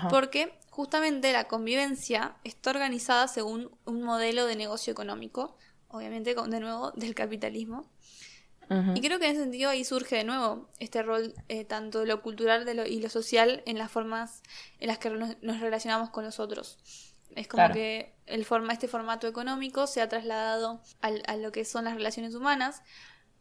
Porque 0.09 0.57
justamente 0.69 1.31
la 1.31 1.47
convivencia 1.47 2.35
está 2.43 2.71
organizada 2.71 3.27
según 3.27 3.71
un 3.85 4.03
modelo 4.03 4.45
de 4.45 4.55
negocio 4.55 4.91
económico, 4.91 5.57
obviamente 5.87 6.35
de 6.35 6.59
nuevo 6.59 6.91
del 6.91 7.15
capitalismo. 7.15 7.89
Y 8.95 8.99
creo 8.99 9.17
que 9.17 9.27
en 9.27 9.31
ese 9.31 9.43
sentido 9.43 9.69
ahí 9.69 9.85
surge 9.85 10.17
de 10.17 10.23
nuevo 10.25 10.67
este 10.79 11.01
rol 11.01 11.33
eh, 11.47 11.63
tanto 11.63 12.01
de 12.01 12.05
lo 12.05 12.21
cultural 12.21 12.65
de 12.65 12.73
lo, 12.73 12.85
y 12.85 12.99
lo 12.99 13.09
social 13.09 13.63
en 13.65 13.77
las 13.77 13.89
formas 13.89 14.43
en 14.79 14.87
las 14.87 14.97
que 14.97 15.09
nos 15.09 15.59
relacionamos 15.61 16.09
con 16.09 16.25
los 16.25 16.41
otros. 16.41 16.77
Es 17.33 17.47
como 17.47 17.71
que 17.71 18.13
el 18.25 18.43
forma, 18.43 18.73
este 18.73 18.89
formato 18.89 19.25
económico 19.25 19.87
se 19.87 20.01
ha 20.01 20.09
trasladado 20.09 20.81
a 21.01 21.37
lo 21.37 21.51
que 21.53 21.63
son 21.63 21.85
las 21.85 21.95
relaciones 21.95 22.35
humanas, 22.35 22.81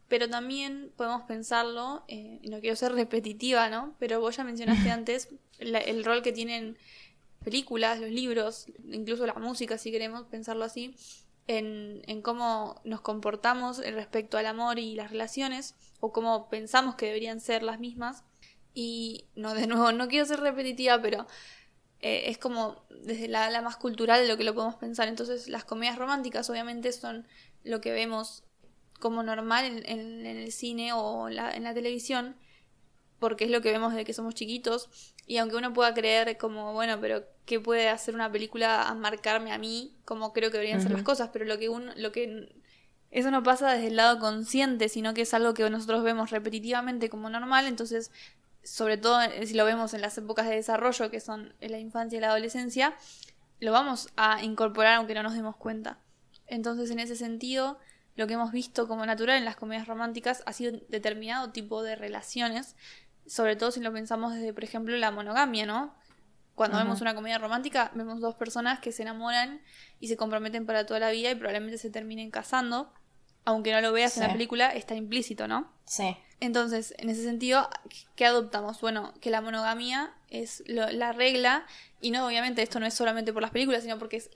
pero 0.08 0.28
también 0.28 0.92
podemos 0.96 1.22
pensarlo, 1.22 2.04
eh, 2.08 2.38
y 2.42 2.48
no 2.50 2.60
quiero 2.60 2.76
ser 2.76 2.92
repetitiva, 2.92 3.68
¿no? 3.68 3.94
Pero 3.98 4.20
vos 4.20 4.36
ya 4.36 4.44
mencionaste 4.44 4.90
antes 4.90 5.28
el 5.58 6.04
rol 6.04 6.22
que 6.22 6.32
tienen 6.32 6.76
películas, 7.44 8.00
los 8.00 8.10
libros, 8.10 8.66
incluso 8.90 9.26
la 9.26 9.34
música, 9.34 9.78
si 9.78 9.90
queremos 9.90 10.26
pensarlo 10.26 10.64
así, 10.64 10.94
en, 11.46 12.02
en 12.06 12.22
cómo 12.22 12.80
nos 12.84 13.00
comportamos 13.00 13.78
respecto 13.78 14.36
al 14.36 14.46
amor 14.46 14.78
y 14.78 14.94
las 14.94 15.10
relaciones, 15.10 15.74
o 16.00 16.12
cómo 16.12 16.48
pensamos 16.48 16.96
que 16.96 17.06
deberían 17.06 17.40
ser 17.40 17.62
las 17.62 17.78
mismas. 17.78 18.24
Y 18.74 19.24
no, 19.34 19.54
de 19.54 19.66
nuevo, 19.66 19.92
no 19.92 20.08
quiero 20.08 20.26
ser 20.26 20.40
repetitiva, 20.40 21.00
pero 21.00 21.26
eh, 22.00 22.24
es 22.30 22.38
como 22.38 22.84
desde 22.90 23.26
la, 23.28 23.48
la, 23.50 23.62
más 23.62 23.76
cultural 23.76 24.20
de 24.20 24.28
lo 24.28 24.36
que 24.36 24.44
lo 24.44 24.54
podemos 24.54 24.76
pensar. 24.76 25.08
Entonces 25.08 25.48
las 25.48 25.64
comedias 25.64 25.98
románticas 25.98 26.50
obviamente 26.50 26.92
son 26.92 27.26
lo 27.64 27.80
que 27.80 27.92
vemos 27.92 28.44
como 28.98 29.22
normal 29.22 29.64
en, 29.64 29.86
en, 29.86 30.26
el 30.26 30.52
cine 30.52 30.92
o 30.92 31.28
la, 31.28 31.54
en 31.54 31.64
la 31.64 31.74
televisión, 31.74 32.36
porque 33.18 33.44
es 33.44 33.50
lo 33.50 33.60
que 33.62 33.72
vemos 33.72 33.92
desde 33.92 34.04
que 34.04 34.12
somos 34.12 34.34
chiquitos. 34.34 34.88
Y 35.26 35.38
aunque 35.38 35.56
uno 35.56 35.72
pueda 35.72 35.94
creer 35.94 36.36
como, 36.38 36.72
bueno, 36.72 36.98
pero 37.00 37.24
¿qué 37.44 37.60
puede 37.60 37.88
hacer 37.88 38.14
una 38.14 38.30
película 38.30 38.88
a 38.88 38.94
marcarme 38.94 39.52
a 39.52 39.58
mí? 39.58 39.96
Como 40.04 40.32
creo 40.32 40.50
que 40.50 40.58
deberían 40.58 40.80
ser 40.80 40.92
las 40.92 41.02
cosas, 41.02 41.30
pero 41.32 41.44
lo 41.44 41.58
que 41.58 41.68
uno, 41.68 41.92
lo 41.96 42.12
que 42.12 42.54
eso 43.10 43.30
no 43.30 43.42
pasa 43.42 43.72
desde 43.72 43.88
el 43.88 43.96
lado 43.96 44.18
consciente, 44.18 44.88
sino 44.88 45.14
que 45.14 45.22
es 45.22 45.34
algo 45.34 45.54
que 45.54 45.68
nosotros 45.70 46.02
vemos 46.02 46.30
repetitivamente 46.30 47.08
como 47.08 47.30
normal, 47.30 47.66
entonces 47.66 48.10
sobre 48.62 48.96
todo 48.96 49.22
eh, 49.22 49.46
si 49.46 49.54
lo 49.54 49.64
vemos 49.64 49.94
en 49.94 50.00
las 50.00 50.18
épocas 50.18 50.48
de 50.48 50.56
desarrollo, 50.56 51.10
que 51.10 51.20
son 51.20 51.54
en 51.60 51.70
la 51.70 51.78
infancia 51.78 52.16
y 52.16 52.20
la 52.20 52.28
adolescencia, 52.28 52.94
lo 53.60 53.72
vamos 53.72 54.08
a 54.16 54.42
incorporar 54.42 54.94
aunque 54.94 55.14
no 55.14 55.22
nos 55.22 55.34
demos 55.34 55.56
cuenta. 55.56 55.98
Entonces, 56.46 56.90
en 56.90 56.98
ese 56.98 57.16
sentido, 57.16 57.78
lo 58.16 58.26
que 58.26 58.34
hemos 58.34 58.50
visto 58.50 58.88
como 58.88 59.06
natural 59.06 59.36
en 59.36 59.44
las 59.44 59.56
comedias 59.56 59.86
románticas 59.86 60.42
ha 60.46 60.52
sido 60.52 60.80
determinado 60.88 61.50
tipo 61.52 61.82
de 61.82 61.96
relaciones, 61.96 62.74
sobre 63.26 63.56
todo 63.56 63.70
si 63.70 63.80
lo 63.80 63.92
pensamos 63.92 64.34
desde, 64.34 64.52
por 64.52 64.64
ejemplo, 64.64 64.96
la 64.96 65.10
monogamia, 65.10 65.66
¿no? 65.66 65.94
Cuando 66.54 66.78
vemos 66.78 67.02
una 67.02 67.14
comedia 67.14 67.36
romántica, 67.36 67.90
vemos 67.94 68.18
dos 68.20 68.34
personas 68.34 68.80
que 68.80 68.90
se 68.90 69.02
enamoran 69.02 69.60
y 70.00 70.08
se 70.08 70.16
comprometen 70.16 70.64
para 70.64 70.86
toda 70.86 70.98
la 70.98 71.10
vida 71.10 71.30
y 71.30 71.34
probablemente 71.34 71.76
se 71.76 71.90
terminen 71.90 72.30
casando. 72.30 72.94
Aunque 73.44 73.72
no 73.72 73.80
lo 73.82 73.92
veas 73.92 74.16
en 74.16 74.22
la 74.22 74.32
película, 74.32 74.70
está 74.70 74.94
implícito, 74.94 75.46
¿no? 75.46 75.70
Sí. 75.84 76.16
Entonces, 76.40 76.94
en 76.96 77.10
ese 77.10 77.22
sentido, 77.22 77.68
¿qué 78.16 78.24
adoptamos? 78.24 78.80
Bueno, 78.80 79.12
que 79.20 79.30
la 79.30 79.42
monogamia 79.42 80.14
es 80.42 80.62
la 80.66 81.12
regla, 81.12 81.66
y 82.00 82.10
no, 82.10 82.26
obviamente, 82.26 82.62
esto 82.62 82.78
no 82.78 82.86
es 82.86 82.94
solamente 82.94 83.32
por 83.32 83.42
las 83.42 83.50
películas, 83.50 83.82
sino 83.82 83.98
porque 83.98 84.18
es 84.18 84.30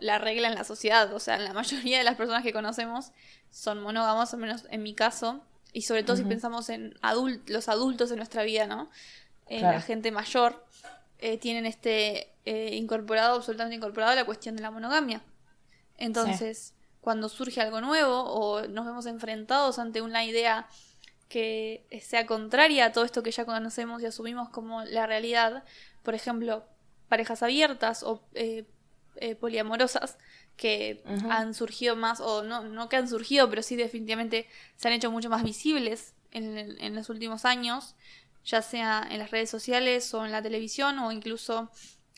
la 0.00 0.18
regla 0.18 0.48
en 0.48 0.54
la 0.54 0.64
sociedad. 0.64 1.12
O 1.12 1.20
sea, 1.20 1.38
la 1.38 1.52
mayoría 1.54 1.98
de 1.98 2.04
las 2.04 2.16
personas 2.16 2.42
que 2.42 2.52
conocemos 2.52 3.12
son 3.50 3.82
monógamos, 3.82 4.32
al 4.32 4.40
menos 4.40 4.64
en 4.70 4.82
mi 4.82 4.94
caso, 4.94 5.42
y 5.72 5.82
sobre 5.82 6.02
todo 6.02 6.16
si 6.16 6.24
pensamos 6.24 6.70
en 6.70 6.94
los 7.46 7.68
adultos 7.68 8.10
de 8.10 8.16
nuestra 8.16 8.42
vida, 8.42 8.66
¿no? 8.66 8.90
Eh, 9.48 9.60
la 9.60 9.80
gente 9.80 10.10
mayor, 10.12 10.64
eh, 11.18 11.36
tienen 11.38 11.66
este 11.66 12.30
eh, 12.44 12.74
incorporado, 12.74 13.36
absolutamente 13.36 13.76
incorporado 13.76 14.14
la 14.14 14.24
cuestión 14.24 14.56
de 14.56 14.62
la 14.62 14.70
monogamia. 14.70 15.20
Entonces, 15.96 16.74
cuando 17.00 17.28
surge 17.28 17.60
algo 17.60 17.80
nuevo 17.80 18.22
o 18.22 18.66
nos 18.68 18.86
vemos 18.86 19.06
enfrentados 19.06 19.78
ante 19.78 20.00
una 20.00 20.24
idea 20.24 20.68
que 21.28 21.86
sea 22.02 22.26
contraria 22.26 22.86
a 22.86 22.92
todo 22.92 23.04
esto 23.04 23.22
que 23.22 23.30
ya 23.30 23.44
conocemos 23.44 24.02
y 24.02 24.06
asumimos 24.06 24.48
como 24.48 24.84
la 24.84 25.06
realidad, 25.06 25.64
por 26.02 26.14
ejemplo, 26.14 26.64
parejas 27.08 27.42
abiertas 27.42 28.02
o 28.02 28.22
eh, 28.34 28.64
eh, 29.16 29.34
poliamorosas 29.34 30.18
que 30.56 31.02
han 31.30 31.54
surgido 31.54 31.94
más, 31.94 32.20
o 32.20 32.42
no, 32.42 32.64
no 32.64 32.88
que 32.88 32.96
han 32.96 33.08
surgido, 33.08 33.48
pero 33.48 33.62
sí 33.62 33.76
definitivamente 33.76 34.48
se 34.76 34.88
han 34.88 34.94
hecho 34.94 35.10
mucho 35.10 35.30
más 35.30 35.44
visibles 35.44 36.14
en, 36.32 36.58
en 36.58 36.94
los 36.96 37.08
últimos 37.10 37.44
años, 37.44 37.94
ya 38.44 38.60
sea 38.62 39.06
en 39.08 39.20
las 39.20 39.30
redes 39.30 39.50
sociales 39.50 40.12
o 40.14 40.24
en 40.24 40.32
la 40.32 40.42
televisión 40.42 40.98
o 40.98 41.12
incluso 41.12 41.70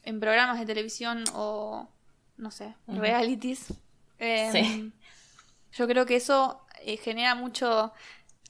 en 0.04 0.20
programas 0.20 0.58
de 0.58 0.66
televisión 0.66 1.24
o, 1.34 1.88
no 2.36 2.50
sé, 2.50 2.74
realities. 2.86 3.74
Em, 4.18 4.92
yo 5.72 5.86
creo 5.86 6.06
que 6.06 6.16
eso 6.16 6.60
eh, 6.82 6.96
genera 6.96 7.34
mucho 7.34 7.92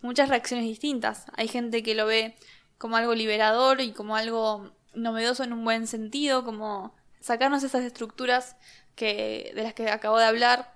muchas 0.02 0.28
reacciones 0.28 0.66
distintas. 0.66 1.26
Hay 1.36 1.48
gente 1.48 1.82
que 1.82 1.94
lo 1.94 2.06
ve 2.06 2.36
como 2.78 2.96
algo 2.96 3.14
liberador 3.14 3.80
y 3.80 3.92
como 3.92 4.16
algo 4.16 4.70
novedoso 4.94 5.44
en 5.44 5.52
un 5.52 5.64
buen 5.64 5.86
sentido, 5.86 6.44
como 6.44 6.94
sacarnos 7.20 7.62
esas 7.62 7.84
estructuras 7.84 8.56
que, 8.94 9.52
de 9.54 9.62
las 9.62 9.74
que 9.74 9.90
acabo 9.90 10.18
de 10.18 10.24
hablar 10.24 10.74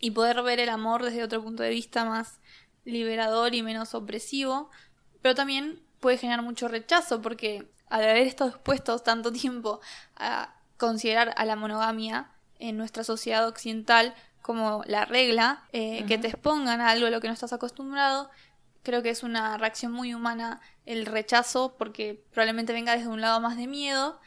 y 0.00 0.12
poder 0.12 0.42
ver 0.42 0.60
el 0.60 0.68
amor 0.68 1.04
desde 1.04 1.24
otro 1.24 1.42
punto 1.42 1.62
de 1.62 1.70
vista 1.70 2.04
más 2.04 2.38
liberador 2.84 3.54
y 3.54 3.62
menos 3.62 3.94
opresivo, 3.94 4.70
pero 5.22 5.34
también 5.34 5.80
puede 6.00 6.18
generar 6.18 6.42
mucho 6.42 6.68
rechazo 6.68 7.20
porque 7.20 7.70
al 7.88 8.04
haber 8.04 8.26
estado 8.26 8.50
expuestos 8.50 9.04
tanto 9.04 9.32
tiempo 9.32 9.80
a 10.16 10.54
considerar 10.78 11.34
a 11.36 11.44
la 11.44 11.56
monogamia 11.56 12.30
en 12.58 12.76
nuestra 12.76 13.04
sociedad 13.04 13.46
occidental 13.46 14.14
como 14.42 14.82
la 14.86 15.04
regla, 15.04 15.64
eh, 15.72 16.04
que 16.06 16.16
te 16.16 16.28
expongan 16.28 16.80
a 16.80 16.90
algo 16.90 17.06
a 17.06 17.10
lo 17.10 17.20
que 17.20 17.28
no 17.28 17.34
estás 17.34 17.52
acostumbrado, 17.52 18.30
Creo 18.82 19.02
que 19.02 19.10
es 19.10 19.22
una 19.22 19.58
reacción 19.58 19.92
muy 19.92 20.14
humana 20.14 20.60
el 20.86 21.06
rechazo 21.06 21.76
porque 21.78 22.22
probablemente 22.32 22.72
venga 22.72 22.96
desde 22.96 23.08
un 23.08 23.20
lado 23.20 23.40
más 23.40 23.56
de 23.56 23.66
miedo 23.66 24.20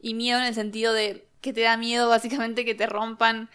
y 0.00 0.14
miedo 0.14 0.38
en 0.38 0.46
el 0.46 0.54
sentido 0.54 0.92
de 0.92 1.26
que 1.40 1.52
te 1.52 1.62
da 1.62 1.76
miedo 1.76 2.08
básicamente 2.08 2.64
que 2.64 2.74
te 2.74 2.86
rompan 2.86 3.48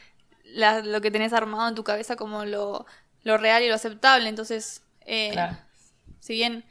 lo 0.44 1.02
que 1.02 1.12
tenés 1.12 1.34
armado 1.34 1.68
en 1.68 1.76
tu 1.76 1.84
cabeza 1.84 2.16
como 2.16 2.46
lo, 2.46 2.86
real 3.24 3.64
y 3.64 3.68
lo 3.68 3.76
aceptable. 3.76 4.30
Entonces, 4.30 4.84
eh, 5.02 5.36
si 6.20 6.34
bien 6.34 6.64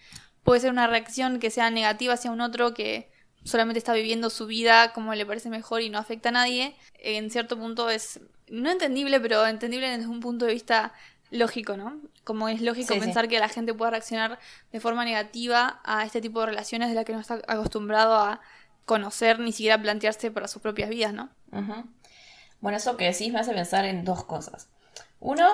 puede 0.43 0.61
ser 0.61 0.71
una 0.71 0.87
reacción 0.87 1.39
que 1.39 1.51
sea 1.51 1.71
negativa 1.71 2.15
hacia 2.15 2.31
un 2.31 2.41
otro 2.41 2.75
que 2.75 3.11
solamente 3.45 3.79
está 3.79 3.93
viviendo 3.93 4.31
su 4.31 4.47
vida 4.47 4.93
como 4.93 5.15
le 5.15 5.27
parece 5.27 5.51
mejor 5.51 5.83
y 5.83 5.91
no 5.91 5.99
afecta 5.99 6.31
a 6.31 6.33
nadie, 6.33 6.75
en 6.95 7.31
cierto 7.31 7.59
punto 7.59 7.91
es 7.91 8.21
no 8.49 8.71
entendible, 8.71 9.21
pero 9.21 9.47
entendible 9.47 9.89
desde 9.89 10.07
un 10.07 10.21
punto 10.21 10.47
de 10.47 10.53
vista 10.53 10.93
lógico, 11.35 11.77
¿no? 11.77 12.01
Como 12.23 12.49
es 12.49 12.61
lógico 12.61 12.95
pensar 12.99 13.29
que 13.29 13.39
la 13.39 13.49
gente 13.49 13.75
pueda 13.75 13.91
reaccionar 13.91 14.39
de 14.73 14.81
forma 14.81 15.05
negativa 15.05 15.81
a 15.85 16.05
este 16.05 16.21
tipo 16.21 16.41
de 16.41 16.47
relaciones 16.47 16.89
de 16.89 16.95
las 16.95 17.05
que 17.05 17.13
no 17.13 17.21
está 17.21 17.41
acostumbrado 17.47 18.17
a 18.17 18.41
conocer 18.87 19.41
ni 19.41 19.53
siquiera 19.53 19.81
plantearse 19.81 20.31
para 20.31 20.49
sus 20.49 20.63
propias 20.63 20.89
vidas, 20.89 21.13
¿no? 21.13 21.31
Bueno, 22.61 22.79
eso 22.79 22.97
que 22.97 23.07
decís 23.07 23.33
me 23.33 23.41
hace 23.41 23.53
pensar 23.53 23.85
en 23.85 24.05
dos 24.05 24.25
cosas. 24.25 24.69
Uno, 25.21 25.47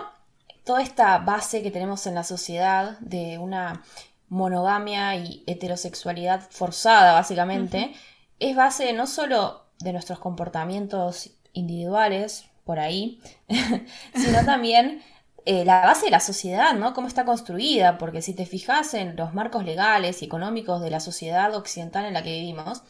toda 0.64 0.82
esta 0.82 1.18
base 1.18 1.62
que 1.62 1.70
tenemos 1.70 2.06
en 2.06 2.14
la 2.14 2.24
sociedad 2.24 2.98
de 3.00 3.38
una 3.38 3.82
monogamia 4.28 5.16
y 5.16 5.42
heterosexualidad 5.46 6.48
forzada, 6.50 7.14
básicamente, 7.14 7.94
es 8.38 8.54
base 8.54 8.92
no 8.92 9.06
solo 9.06 9.66
de 9.80 9.92
nuestros 9.92 10.18
comportamientos 10.18 11.30
individuales, 11.52 12.44
por 12.64 12.78
ahí, 12.78 13.20
sino 14.14 14.44
también 14.44 15.02
eh, 15.46 15.64
la 15.64 15.83
base 15.83 16.07
de 16.07 16.11
la 16.12 16.20
sociedad, 16.20 16.74
¿no? 16.74 16.94
Cómo 16.94 17.09
está 17.09 17.24
construida, 17.24 17.98
porque 17.98 18.22
si 18.22 18.35
te 18.35 18.46
fijas 18.46 18.94
en 18.94 19.16
los 19.16 19.35
marcos 19.35 19.64
legales 19.64 20.22
y 20.22 20.26
económicos 20.26 20.81
de 20.83 20.90
la 20.90 21.00
sociedad 21.00 21.55
occidental 21.55 22.05
en 22.05 22.14
la 22.14 22.22
que 22.22 22.33
vivimos, 22.33 22.83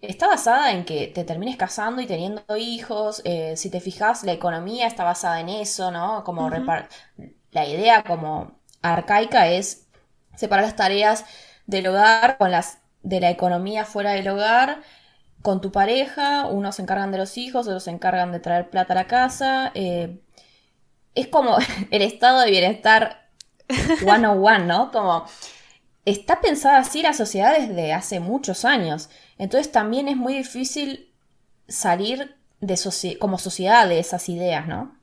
está 0.00 0.26
basada 0.28 0.72
en 0.72 0.84
que 0.84 1.06
te 1.08 1.24
termines 1.24 1.56
casando 1.56 2.02
y 2.02 2.06
teniendo 2.06 2.42
hijos. 2.56 3.22
Eh, 3.24 3.56
si 3.56 3.70
te 3.70 3.80
fijas, 3.80 4.24
la 4.24 4.32
economía 4.32 4.86
está 4.86 5.04
basada 5.04 5.40
en 5.40 5.48
eso, 5.48 5.90
¿no? 5.90 6.24
Como 6.24 6.50
la 6.50 7.66
idea 7.66 8.02
como 8.02 8.58
arcaica 8.82 9.48
es 9.48 9.86
separar 10.36 10.64
las 10.64 10.76
tareas 10.76 11.24
del 11.66 11.86
hogar 11.86 12.38
con 12.38 12.50
las 12.50 12.78
de 13.02 13.20
la 13.20 13.30
economía 13.30 13.84
fuera 13.84 14.12
del 14.12 14.28
hogar 14.28 14.82
con 15.42 15.60
tu 15.60 15.70
pareja, 15.72 16.46
unos 16.46 16.76
se 16.76 16.82
encargan 16.82 17.12
de 17.12 17.18
los 17.18 17.36
hijos, 17.36 17.66
otros 17.66 17.84
se 17.84 17.90
encargan 17.90 18.32
de 18.32 18.40
traer 18.40 18.70
plata 18.70 18.94
a 18.94 18.96
la 18.96 19.06
casa. 19.06 19.72
Eh, 19.74 20.20
es 21.14 21.28
como 21.28 21.56
el 21.90 22.02
estado 22.02 22.40
de 22.40 22.50
bienestar 22.50 23.28
one 24.06 24.26
on 24.26 24.44
one, 24.44 24.66
¿no? 24.66 24.90
Como 24.90 25.24
está 26.04 26.40
pensada 26.40 26.78
así 26.78 27.02
la 27.02 27.12
sociedad 27.12 27.56
desde 27.58 27.92
hace 27.92 28.20
muchos 28.20 28.64
años. 28.64 29.08
Entonces 29.38 29.72
también 29.72 30.08
es 30.08 30.16
muy 30.16 30.34
difícil 30.34 31.12
salir 31.66 32.36
de 32.60 32.78
como 33.18 33.38
sociedad 33.38 33.88
de 33.88 33.98
esas 33.98 34.28
ideas, 34.28 34.66
¿no? 34.66 34.96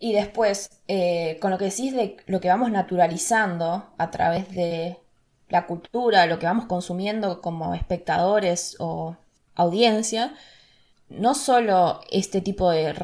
Y 0.00 0.12
después, 0.12 0.70
eh, 0.88 1.38
con 1.40 1.52
lo 1.52 1.58
que 1.58 1.66
decís 1.66 1.94
de 1.94 2.16
lo 2.26 2.40
que 2.40 2.48
vamos 2.48 2.72
naturalizando 2.72 3.90
a 3.96 4.10
través 4.10 4.52
de 4.52 4.98
la 5.48 5.66
cultura, 5.66 6.26
lo 6.26 6.38
que 6.38 6.46
vamos 6.46 6.66
consumiendo 6.66 7.40
como 7.40 7.74
espectadores 7.74 8.76
o 8.80 9.16
audiencia, 9.54 10.34
no 11.08 11.34
solo 11.34 12.00
este 12.10 12.40
tipo 12.40 12.70
de 12.70 12.94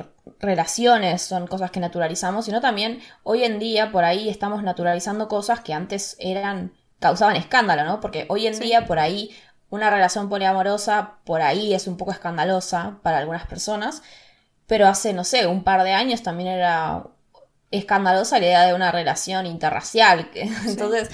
relaciones 0.40 1.22
son 1.22 1.46
cosas 1.46 1.70
que 1.70 1.80
naturalizamos, 1.80 2.46
sino 2.46 2.60
también 2.60 3.00
hoy 3.22 3.44
en 3.44 3.58
día 3.58 3.92
por 3.92 4.04
ahí 4.04 4.28
estamos 4.28 4.62
naturalizando 4.62 5.28
cosas 5.28 5.60
que 5.60 5.74
antes 5.74 6.16
eran 6.18 6.72
causaban 6.98 7.36
escándalo, 7.36 7.84
¿no? 7.84 8.00
Porque 8.00 8.26
hoy 8.28 8.46
en 8.46 8.58
día 8.58 8.86
por 8.86 8.98
ahí 8.98 9.30
una 9.70 9.90
relación 9.90 10.28
poliamorosa 10.28 11.18
por 11.24 11.42
ahí 11.42 11.74
es 11.74 11.86
un 11.86 11.96
poco 11.96 12.12
escandalosa 12.12 12.98
para 13.02 13.18
algunas 13.18 13.46
personas, 13.46 14.02
pero 14.66 14.86
hace, 14.86 15.12
no 15.12 15.24
sé, 15.24 15.46
un 15.46 15.64
par 15.64 15.82
de 15.82 15.92
años 15.92 16.22
también 16.22 16.48
era 16.48 17.04
escandalosa 17.70 18.38
la 18.38 18.46
idea 18.46 18.66
de 18.66 18.74
una 18.74 18.92
relación 18.92 19.46
interracial. 19.46 20.30
Entonces, 20.66 21.10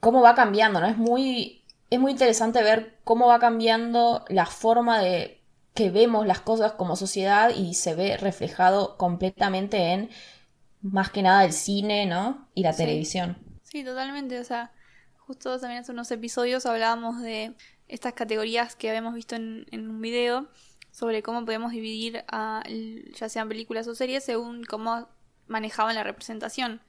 ¿cómo 0.00 0.22
va 0.22 0.34
cambiando? 0.34 0.80
¿no? 0.80 0.86
Es 0.86 0.96
muy, 0.96 1.64
es 1.90 1.98
muy 1.98 2.12
interesante 2.12 2.62
ver 2.62 2.96
cómo 3.04 3.26
va 3.26 3.38
cambiando 3.38 4.24
la 4.28 4.46
forma 4.46 5.00
de 5.00 5.42
que 5.76 5.90
vemos 5.90 6.26
las 6.26 6.40
cosas 6.40 6.72
como 6.72 6.96
sociedad 6.96 7.50
y 7.54 7.74
se 7.74 7.94
ve 7.94 8.16
reflejado 8.16 8.96
completamente 8.96 9.92
en 9.92 10.10
más 10.82 11.10
que 11.10 11.22
nada 11.22 11.44
el 11.44 11.52
cine, 11.52 12.06
¿no? 12.06 12.48
Y 12.54 12.62
la 12.62 12.74
televisión. 12.74 13.38
Sí, 13.62 13.84
totalmente. 13.84 14.40
O 14.40 14.44
sea, 14.44 14.72
justo 15.18 15.60
también 15.60 15.82
hace 15.82 15.92
unos 15.92 16.10
episodios 16.10 16.66
hablábamos 16.66 17.20
de 17.22 17.54
estas 17.86 18.14
categorías 18.14 18.74
que 18.74 18.88
habíamos 18.88 19.14
visto 19.14 19.36
en, 19.36 19.66
un 19.72 20.00
video 20.00 20.48
sobre 20.90 21.22
cómo 21.22 21.44
podemos 21.44 21.72
dividir 21.72 22.24
a, 22.28 22.64
ya 23.14 23.28
sean 23.28 23.48
películas 23.48 23.86
o 23.86 23.94
series 23.94 24.24
según 24.24 24.64
cómo 24.64 25.08
manejaban 25.46 25.94
la 25.94 26.02
representación. 26.02 26.80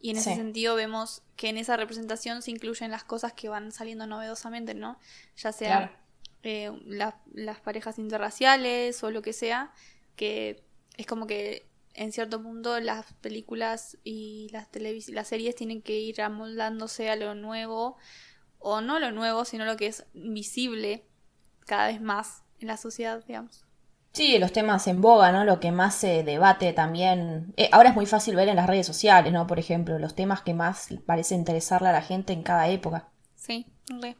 Y 0.00 0.10
en 0.10 0.16
ese 0.16 0.34
sentido 0.34 0.74
vemos 0.74 1.22
que 1.36 1.48
en 1.48 1.58
esa 1.58 1.76
representación 1.76 2.42
se 2.42 2.50
incluyen 2.50 2.90
las 2.90 3.04
cosas 3.04 3.32
que 3.34 3.48
van 3.48 3.70
saliendo 3.70 4.04
novedosamente, 4.06 4.74
¿no? 4.74 4.98
Ya 5.36 5.52
sea 5.52 6.01
eh, 6.42 6.70
las 6.84 7.60
parejas 7.60 7.98
interraciales 7.98 9.02
o 9.04 9.10
lo 9.10 9.22
que 9.22 9.32
sea, 9.32 9.72
que 10.16 10.62
es 10.96 11.06
como 11.06 11.26
que 11.26 11.68
en 11.94 12.12
cierto 12.12 12.42
punto 12.42 12.80
las 12.80 13.12
películas 13.14 13.98
y 14.04 14.48
las, 14.52 14.68
las 15.08 15.28
series 15.28 15.54
tienen 15.54 15.82
que 15.82 15.98
ir 15.98 16.22
amoldándose 16.22 17.10
a 17.10 17.16
lo 17.16 17.34
nuevo, 17.34 17.96
o 18.58 18.80
no 18.80 18.98
lo 18.98 19.10
nuevo, 19.10 19.44
sino 19.44 19.64
lo 19.64 19.76
que 19.76 19.88
es 19.88 20.06
visible 20.14 21.04
cada 21.66 21.88
vez 21.88 22.00
más 22.00 22.42
en 22.60 22.68
la 22.68 22.76
sociedad, 22.76 23.24
digamos. 23.26 23.64
Sí, 24.12 24.38
los 24.38 24.52
temas 24.52 24.86
en 24.88 25.00
boga, 25.00 25.32
¿no? 25.32 25.44
Lo 25.44 25.58
que 25.58 25.72
más 25.72 25.94
se 25.94 26.22
debate 26.22 26.72
también. 26.74 27.54
Eh, 27.56 27.70
ahora 27.72 27.90
es 27.90 27.94
muy 27.94 28.04
fácil 28.04 28.36
ver 28.36 28.48
en 28.48 28.56
las 28.56 28.66
redes 28.66 28.86
sociales, 28.86 29.32
¿no? 29.32 29.46
Por 29.46 29.58
ejemplo, 29.58 29.98
los 29.98 30.14
temas 30.14 30.42
que 30.42 30.52
más 30.52 30.88
parece 31.06 31.34
interesarle 31.34 31.88
a 31.88 31.92
la 31.92 32.02
gente 32.02 32.34
en 32.34 32.42
cada 32.42 32.68
época. 32.68 33.08
Sí, 33.36 33.66
re. 33.88 34.16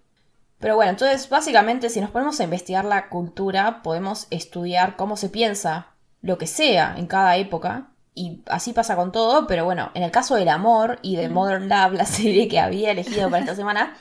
Pero 0.62 0.76
bueno, 0.76 0.92
entonces 0.92 1.28
básicamente 1.28 1.90
si 1.90 2.00
nos 2.00 2.10
ponemos 2.10 2.38
a 2.38 2.44
investigar 2.44 2.84
la 2.84 3.08
cultura, 3.08 3.82
podemos 3.82 4.28
estudiar 4.30 4.96
cómo 4.96 5.16
se 5.16 5.28
piensa 5.28 5.88
lo 6.22 6.38
que 6.38 6.46
sea 6.46 6.94
en 6.96 7.08
cada 7.08 7.36
época. 7.36 7.88
Y 8.14 8.42
así 8.46 8.72
pasa 8.72 8.94
con 8.94 9.10
todo, 9.10 9.48
pero 9.48 9.64
bueno, 9.64 9.90
en 9.94 10.04
el 10.04 10.12
caso 10.12 10.36
del 10.36 10.48
amor 10.48 11.00
y 11.02 11.16
de 11.16 11.28
Modern 11.28 11.68
Love, 11.68 11.94
la 11.94 12.06
serie 12.06 12.46
que 12.46 12.60
había 12.60 12.92
elegido 12.92 13.28
para 13.28 13.40
esta 13.40 13.56
semana, 13.56 13.96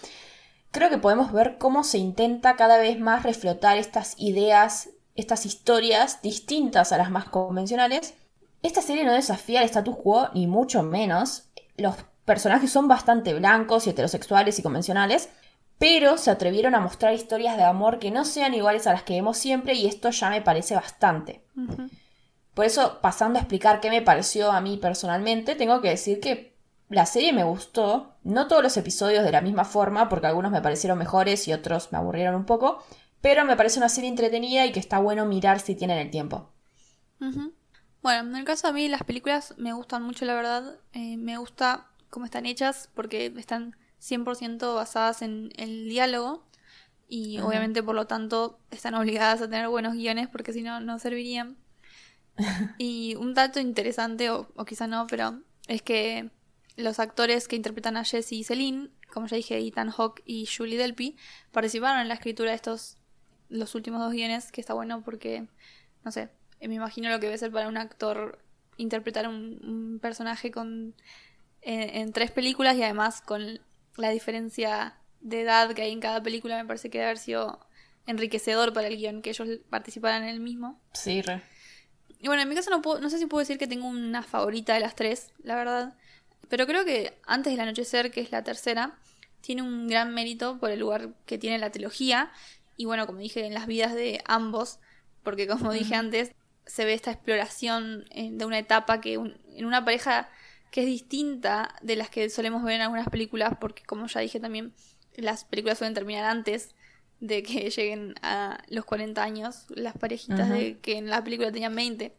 creo 0.70 0.92
que 0.92 1.00
podemos 1.00 1.32
ver 1.32 1.58
cómo 1.58 1.84
se 1.84 1.98
intenta 1.98 2.56
cada 2.56 2.78
vez 2.78 3.00
más 3.00 3.24
reflotar 3.24 3.78
estas 3.78 4.14
ideas 4.20 4.90
estas 5.16 5.46
historias 5.46 6.22
distintas 6.22 6.92
a 6.92 6.98
las 6.98 7.10
más 7.10 7.26
convencionales. 7.26 8.14
Esta 8.62 8.82
serie 8.82 9.04
no 9.04 9.14
desafía 9.14 9.60
el 9.60 9.66
status 9.66 9.98
quo, 9.98 10.30
ni 10.34 10.48
mucho 10.48 10.84
menos. 10.84 11.50
Los 11.76 11.96
personajes 12.26 12.72
son 12.72 12.88
bastante 12.88 13.34
blancos 13.34 13.88
y 13.88 13.90
heterosexuales 13.90 14.60
y 14.60 14.62
convencionales, 14.62 15.30
pero 15.82 16.16
se 16.20 16.30
atrevieron 16.30 16.76
a 16.76 16.80
mostrar 16.80 17.12
historias 17.12 17.58
de 17.58 17.64
amor 17.64 17.98
que 17.98 18.12
no 18.12 18.24
sean 18.24 18.54
iguales 18.54 18.86
a 18.86 18.94
las 18.94 19.02
que 19.02 19.16
vemos 19.16 19.36
siempre 19.36 19.74
y 19.74 19.88
esto 19.88 20.12
ya 20.12 20.30
me 20.30 20.44
parece 20.44 20.76
bastante. 20.76 21.44
Por 22.54 22.66
eso, 22.66 23.00
pasando 23.02 23.40
a 23.40 23.42
explicar 23.42 23.80
qué 23.80 23.90
me 23.90 24.04
pareció 24.04 24.52
a 24.52 24.62
mí 24.62 24.78
personalmente, 24.78 25.56
tengo 25.56 25.82
que 25.82 25.90
decir 25.90 26.20
que 26.20 26.56
la 26.90 27.08
serie 27.08 27.34
me 27.34 27.44
gustó, 27.44 28.14
no 28.24 28.48
todos 28.48 28.62
los 28.62 28.78
episodios 28.78 29.24
de 29.24 29.32
la 29.32 29.42
misma 29.42 29.66
forma, 29.66 30.08
porque 30.08 30.28
algunos 30.28 30.52
me 30.52 30.62
parecieron 30.62 31.00
mejores 31.00 31.48
y 31.48 31.54
otros 31.54 31.92
me 31.92 31.98
aburrieron 31.98 32.36
un 32.36 32.46
poco, 32.46 32.84
pero 33.20 33.44
me 33.44 33.58
parece 33.58 33.80
una 33.80 33.90
serie 33.90 34.12
entretenida 34.12 34.68
y 34.68 34.74
que 34.74 34.80
está 34.80 35.00
bueno 35.00 35.26
mirar 35.26 35.62
si 35.62 35.74
tienen 35.74 35.98
el 35.98 36.12
tiempo. 36.12 36.52
Bueno, 38.04 38.30
en 38.30 38.36
el 38.36 38.46
caso 38.46 38.68
de 38.68 38.74
mí 38.74 38.88
las 38.88 39.04
películas 39.04 39.56
me 39.58 39.74
gustan 39.74 40.04
mucho, 40.04 40.26
la 40.26 40.36
verdad. 40.36 40.76
Eh, 40.94 41.18
me 41.18 41.40
gusta 41.40 41.88
cómo 42.12 42.26
están 42.26 42.46
hechas 42.46 42.88
porque 42.94 43.34
están 43.36 43.76
100% 44.02 44.76
basadas 44.76 45.22
en 45.22 45.52
el 45.58 45.88
diálogo 45.88 46.44
y 47.08 47.40
obviamente 47.40 47.84
por 47.84 47.96
lo 47.96 48.08
tanto 48.08 48.60
están 48.72 48.96
obligadas 48.96 49.42
a 49.42 49.50
tener 49.50 49.68
buenos 49.68 49.94
guiones 49.94 50.30
porque 50.30 50.54
si 50.54 50.62
no, 50.62 50.80
no 50.80 50.98
servirían. 51.00 51.58
y 52.78 53.16
un 53.16 53.34
dato 53.34 53.60
interesante, 53.60 54.30
o, 54.30 54.50
o 54.56 54.66
quizá 54.66 54.88
no, 54.88 55.08
pero 55.08 55.42
es 55.68 55.82
que 55.82 56.32
los 56.78 57.00
actores 57.00 57.48
que 57.48 57.56
interpretan 57.56 57.98
a 57.98 58.06
Jesse 58.06 58.32
y 58.32 58.44
Celine, 58.44 58.90
como 59.14 59.28
ya 59.28 59.38
dije, 59.38 59.58
Ethan 59.58 59.92
Hawke 59.92 60.24
y 60.26 60.46
Julie 60.46 60.78
Delpy, 60.78 61.18
participaron 61.52 62.00
en 62.02 62.08
la 62.08 62.14
escritura 62.14 62.52
de 62.52 62.56
estos 62.56 62.98
los 63.50 63.76
últimos 63.76 64.00
dos 64.00 64.14
guiones, 64.14 64.52
que 64.52 64.62
está 64.62 64.74
bueno 64.74 65.04
porque, 65.04 65.48
no 66.04 66.12
sé, 66.12 66.30
me 66.62 66.76
imagino 66.76 67.10
lo 67.10 67.20
que 67.20 67.26
debe 67.28 67.38
ser 67.38 67.52
para 67.52 67.68
un 67.68 67.78
actor 67.78 68.40
interpretar 68.78 69.28
un, 69.28 70.00
personaje 70.02 70.52
con 70.52 70.96
en, 71.62 72.14
tres 72.14 72.32
películas 72.32 72.76
y 72.78 72.84
además 72.84 73.22
con 73.22 73.60
la 74.02 74.10
diferencia 74.10 74.96
de 75.22 75.42
edad 75.42 75.74
que 75.74 75.84
hay 75.84 75.92
en 75.92 76.00
cada 76.00 76.22
película, 76.22 76.58
me 76.58 76.66
parece 76.66 76.90
que 76.90 76.98
debe 76.98 77.10
haber 77.12 77.18
sido 77.20 77.66
enriquecedor 78.08 78.74
para 78.74 78.88
el 78.88 78.98
guion 78.98 79.22
que 79.22 79.30
ellos 79.30 79.48
participaran 79.70 80.24
en 80.24 80.30
el 80.30 80.40
mismo. 80.40 80.80
Sí, 80.94 81.22
re. 81.22 81.42
Y 82.20 82.28
bueno, 82.28 82.44
en 82.44 82.50
mi 82.50 82.56
caso 82.56 82.70
no, 82.70 82.82
puedo, 82.82 83.00
no 83.00 83.10
sé 83.10 83.18
si 83.18 83.26
puedo 83.26 83.40
decir 83.40 83.58
que 83.58 83.68
tengo 83.68 83.88
una 83.88 84.24
favorita 84.24 84.74
de 84.74 84.80
las 84.80 84.96
tres, 84.96 85.32
la 85.44 85.56
verdad. 85.56 85.96
Pero 86.50 86.68
creo 86.68 86.86
que 86.86 87.18
Antes 87.26 87.54
del 87.54 87.62
Anochecer, 87.62 88.12
que 88.12 88.22
es 88.22 88.32
la 88.32 88.44
tercera, 88.44 88.98
tiene 89.42 89.62
un 89.62 89.88
gran 89.88 90.14
mérito 90.14 90.60
por 90.60 90.70
el 90.70 90.80
lugar 90.80 91.10
que 91.26 91.38
tiene 91.38 91.58
la 91.58 91.72
trilogía 91.72 92.32
y 92.78 92.86
bueno, 92.86 93.06
como 93.06 93.20
dije, 93.20 93.46
en 93.46 93.54
las 93.54 93.68
vidas 93.68 93.94
de 93.94 94.22
ambos, 94.26 94.80
porque 95.24 95.48
como 95.48 95.72
dije 95.72 95.96
antes, 95.96 96.32
se 96.66 96.86
ve 96.86 96.94
esta 96.94 97.12
exploración 97.12 98.06
eh, 98.12 98.30
de 98.32 98.46
una 98.46 98.60
etapa 98.60 99.02
que 99.02 99.14
en 99.14 99.66
una 99.66 99.84
pareja 99.84 100.30
que 100.72 100.82
es 100.82 100.88
distinta 100.88 101.76
de 101.82 101.98
las 101.98 102.10
que 102.10 102.30
solemos 102.30 102.64
ver 102.64 102.76
en 102.76 102.82
algunas 102.82 103.10
películas, 103.10 103.54
porque 103.60 103.84
como 103.84 104.08
ya 104.08 104.22
dije 104.22 104.40
también, 104.40 104.74
las 105.16 105.44
películas 105.44 105.78
suelen 105.78 105.94
terminar 105.94 106.24
antes 106.24 106.74
de 107.20 107.44
que 107.44 107.70
lleguen 107.76 108.16
a 108.24 108.58
los 108.70 108.86
40 108.86 109.22
años 109.22 109.66
las 109.70 109.96
parejitas 109.98 110.50
de 110.50 110.80
que 110.80 110.98
en 110.98 111.10
la 111.10 111.24
película 111.24 111.52
tenían 111.52 111.76
20. 111.76 112.14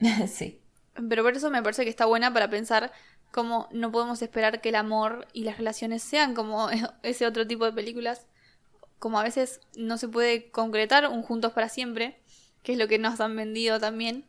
sí. 0.28 0.60
Pero 1.08 1.22
por 1.22 1.36
eso 1.36 1.50
me 1.50 1.62
parece 1.62 1.84
que 1.84 1.90
está 1.90 2.06
buena 2.06 2.32
para 2.32 2.50
pensar 2.50 2.92
cómo 3.32 3.68
no 3.72 3.90
podemos 3.90 4.22
esperar 4.22 4.60
que 4.60 4.68
el 4.68 4.76
amor 4.76 5.26
y 5.32 5.44
las 5.44 5.58
relaciones 5.58 6.02
sean 6.02 6.34
como 6.34 6.68
ese 7.02 7.26
otro 7.26 7.46
tipo 7.46 7.64
de 7.64 7.72
películas. 7.72 8.26
Como 8.98 9.18
a 9.18 9.22
veces 9.22 9.60
no 9.76 9.98
se 9.98 10.08
puede 10.08 10.50
concretar 10.50 11.08
un 11.08 11.22
juntos 11.22 11.52
para 11.52 11.68
siempre, 11.68 12.18
que 12.62 12.72
es 12.72 12.78
lo 12.78 12.88
que 12.88 12.98
nos 12.98 13.20
han 13.20 13.36
vendido 13.36 13.78
también. 13.78 14.24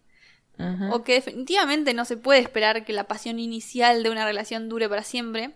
O 0.91 1.03
que 1.03 1.13
definitivamente 1.13 1.93
no 1.93 2.05
se 2.05 2.17
puede 2.17 2.39
esperar 2.39 2.85
que 2.85 2.93
la 2.93 3.05
pasión 3.05 3.39
inicial 3.39 4.03
de 4.03 4.09
una 4.09 4.25
relación 4.25 4.69
dure 4.69 4.87
para 4.87 5.03
siempre. 5.03 5.53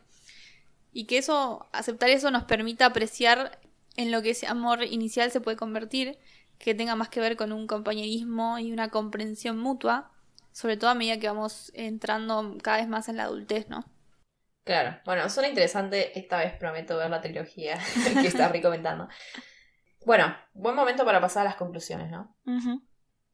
Y 0.91 1.05
que 1.05 1.17
eso, 1.17 1.67
aceptar 1.71 2.09
eso 2.09 2.31
nos 2.31 2.43
permita 2.43 2.85
apreciar 2.85 3.59
en 3.95 4.11
lo 4.11 4.21
que 4.21 4.31
ese 4.31 4.47
amor 4.47 4.83
inicial 4.83 5.31
se 5.31 5.41
puede 5.41 5.57
convertir, 5.57 6.17
que 6.57 6.75
tenga 6.75 6.95
más 6.95 7.09
que 7.09 7.19
ver 7.19 7.37
con 7.37 7.51
un 7.51 7.67
compañerismo 7.67 8.59
y 8.59 8.71
una 8.71 8.89
comprensión 8.89 9.57
mutua, 9.57 10.11
sobre 10.51 10.77
todo 10.77 10.89
a 10.89 10.95
medida 10.95 11.19
que 11.19 11.27
vamos 11.27 11.71
entrando 11.75 12.57
cada 12.61 12.77
vez 12.77 12.87
más 12.87 13.07
en 13.09 13.17
la 13.17 13.23
adultez, 13.23 13.69
¿no? 13.69 13.85
Claro, 14.63 14.99
bueno, 15.05 15.27
suena 15.29 15.49
interesante, 15.49 16.17
esta 16.19 16.37
vez 16.37 16.53
prometo 16.53 16.97
ver 16.97 17.09
la 17.09 17.21
trilogía 17.21 17.79
que 18.21 18.27
está 18.27 18.49
recomendando. 18.49 19.07
Bueno, 20.05 20.35
buen 20.53 20.75
momento 20.75 21.05
para 21.05 21.19
pasar 21.19 21.41
a 21.41 21.49
las 21.49 21.55
conclusiones, 21.55 22.09
¿no? 22.11 22.35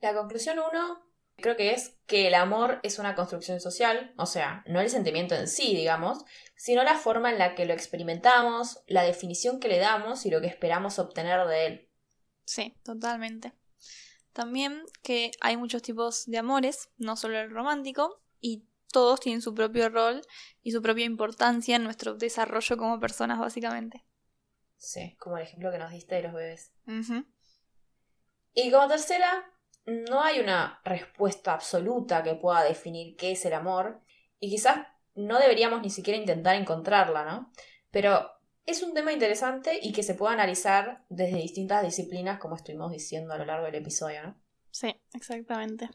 La 0.01 0.13
conclusión 0.13 0.60
uno 0.60 1.06
creo 1.38 1.56
que 1.56 1.71
es 1.71 1.98
que 2.06 2.28
el 2.28 2.34
amor 2.34 2.80
es 2.84 3.00
una 3.00 3.15
construcción 3.15 3.60
social, 3.60 4.13
o 4.17 4.26
sea, 4.26 4.63
no 4.67 4.80
el 4.80 4.89
sentimiento 4.89 5.36
en 5.36 5.48
sí, 5.48 5.76
digamos, 5.76 6.24
sino 6.56 6.84
la 6.84 6.95
forma 6.98 7.32
en 7.32 7.39
la 7.39 7.56
que 7.56 7.65
lo 7.65 7.74
experimentamos, 7.74 8.84
la 8.88 9.04
definición 9.04 9.60
que 9.60 9.67
le 9.67 9.80
damos 9.80 10.26
y 10.26 10.32
lo 10.32 10.41
que 10.41 10.48
esperamos 10.48 11.00
obtener 11.00 11.45
de 11.48 11.65
él. 11.65 11.89
Sí, 12.45 12.78
totalmente. 12.84 13.54
También 14.34 14.84
que 15.02 15.32
hay 15.41 15.58
muchos 15.58 15.82
tipos 15.82 16.26
de 16.26 16.38
amores, 16.38 16.89
no 16.98 17.15
solo 17.15 17.39
el 17.39 17.50
romántico, 17.50 18.21
y 18.39 18.67
todos 18.91 19.19
tienen 19.19 19.41
su 19.41 19.54
propio 19.54 19.89
rol 19.89 20.21
y 20.62 20.71
su 20.71 20.82
propia 20.82 21.06
importancia 21.06 21.76
en 21.76 21.84
nuestro 21.84 22.15
desarrollo 22.15 22.78
como 22.78 23.00
personas, 23.00 23.39
básicamente. 23.39 24.06
Sí, 24.78 25.15
como 25.19 25.38
el 25.38 25.43
ejemplo 25.43 25.71
que 25.71 25.78
nos 25.78 25.91
diste 25.91 26.15
de 26.15 26.24
los 26.24 26.34
bebés. 26.34 26.74
Y 28.54 28.71
como 28.71 28.88
tercera, 28.88 29.43
no 29.86 30.21
hay 30.21 30.39
una 30.39 30.80
respuesta 30.84 31.54
absoluta 31.54 32.24
que 32.24 32.36
pueda 32.36 32.63
definir 32.63 33.15
qué 33.15 33.32
es 33.32 33.45
el 33.45 33.54
amor, 33.54 34.02
y 34.39 34.50
quizás 34.50 34.88
no 35.15 35.39
deberíamos 35.39 35.82
ni 35.82 35.89
siquiera 35.89 36.19
intentar 36.19 36.56
encontrarla, 36.56 37.24
¿no? 37.24 37.52
Pero 37.91 38.32
es 38.65 38.82
un 38.84 38.93
tema 38.93 39.13
interesante 39.13 39.80
y 39.82 39.93
que 39.93 40.04
se 40.04 40.15
puede 40.15 40.34
analizar 40.34 41.06
desde 41.10 41.38
distintas 41.38 41.84
disciplinas, 41.84 42.39
como 42.39 42.56
estuvimos 42.56 42.91
diciendo 42.91 43.34
a 43.34 43.38
lo 43.38 43.45
largo 43.45 43.65
del 43.65 43.76
episodio, 43.76 44.24
¿no? 44.24 44.36
Sí, 44.71 45.00
exactamente. 45.13 45.89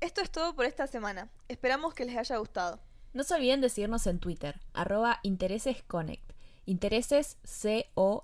Esto 0.00 0.20
es 0.20 0.30
todo 0.30 0.54
por 0.54 0.66
esta 0.66 0.86
semana. 0.86 1.30
Esperamos 1.48 1.94
que 1.94 2.04
les 2.04 2.16
haya 2.16 2.36
gustado. 2.36 2.80
No 3.12 3.22
se 3.24 3.34
olviden 3.34 3.60
de 3.60 3.68
seguirnos 3.68 4.06
en 4.06 4.18
Twitter, 4.18 4.60
arroba 4.72 5.20
interesesconnect. 5.22 6.32
Intereses 6.66 7.38
C-O-N-E-C-T. 7.44 8.16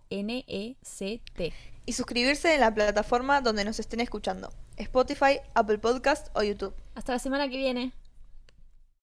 Y 1.86 1.92
suscribirse 1.92 2.52
en 2.54 2.60
la 2.60 2.74
plataforma 2.74 3.40
donde 3.40 3.64
nos 3.64 3.78
estén 3.78 4.00
escuchando. 4.00 4.52
Spotify, 4.76 5.38
Apple 5.54 5.78
Podcast 5.78 6.28
o 6.34 6.42
YouTube. 6.42 6.74
Hasta 6.96 7.12
la 7.12 7.18
semana 7.20 7.48
que 7.48 7.56
viene. 7.56 7.92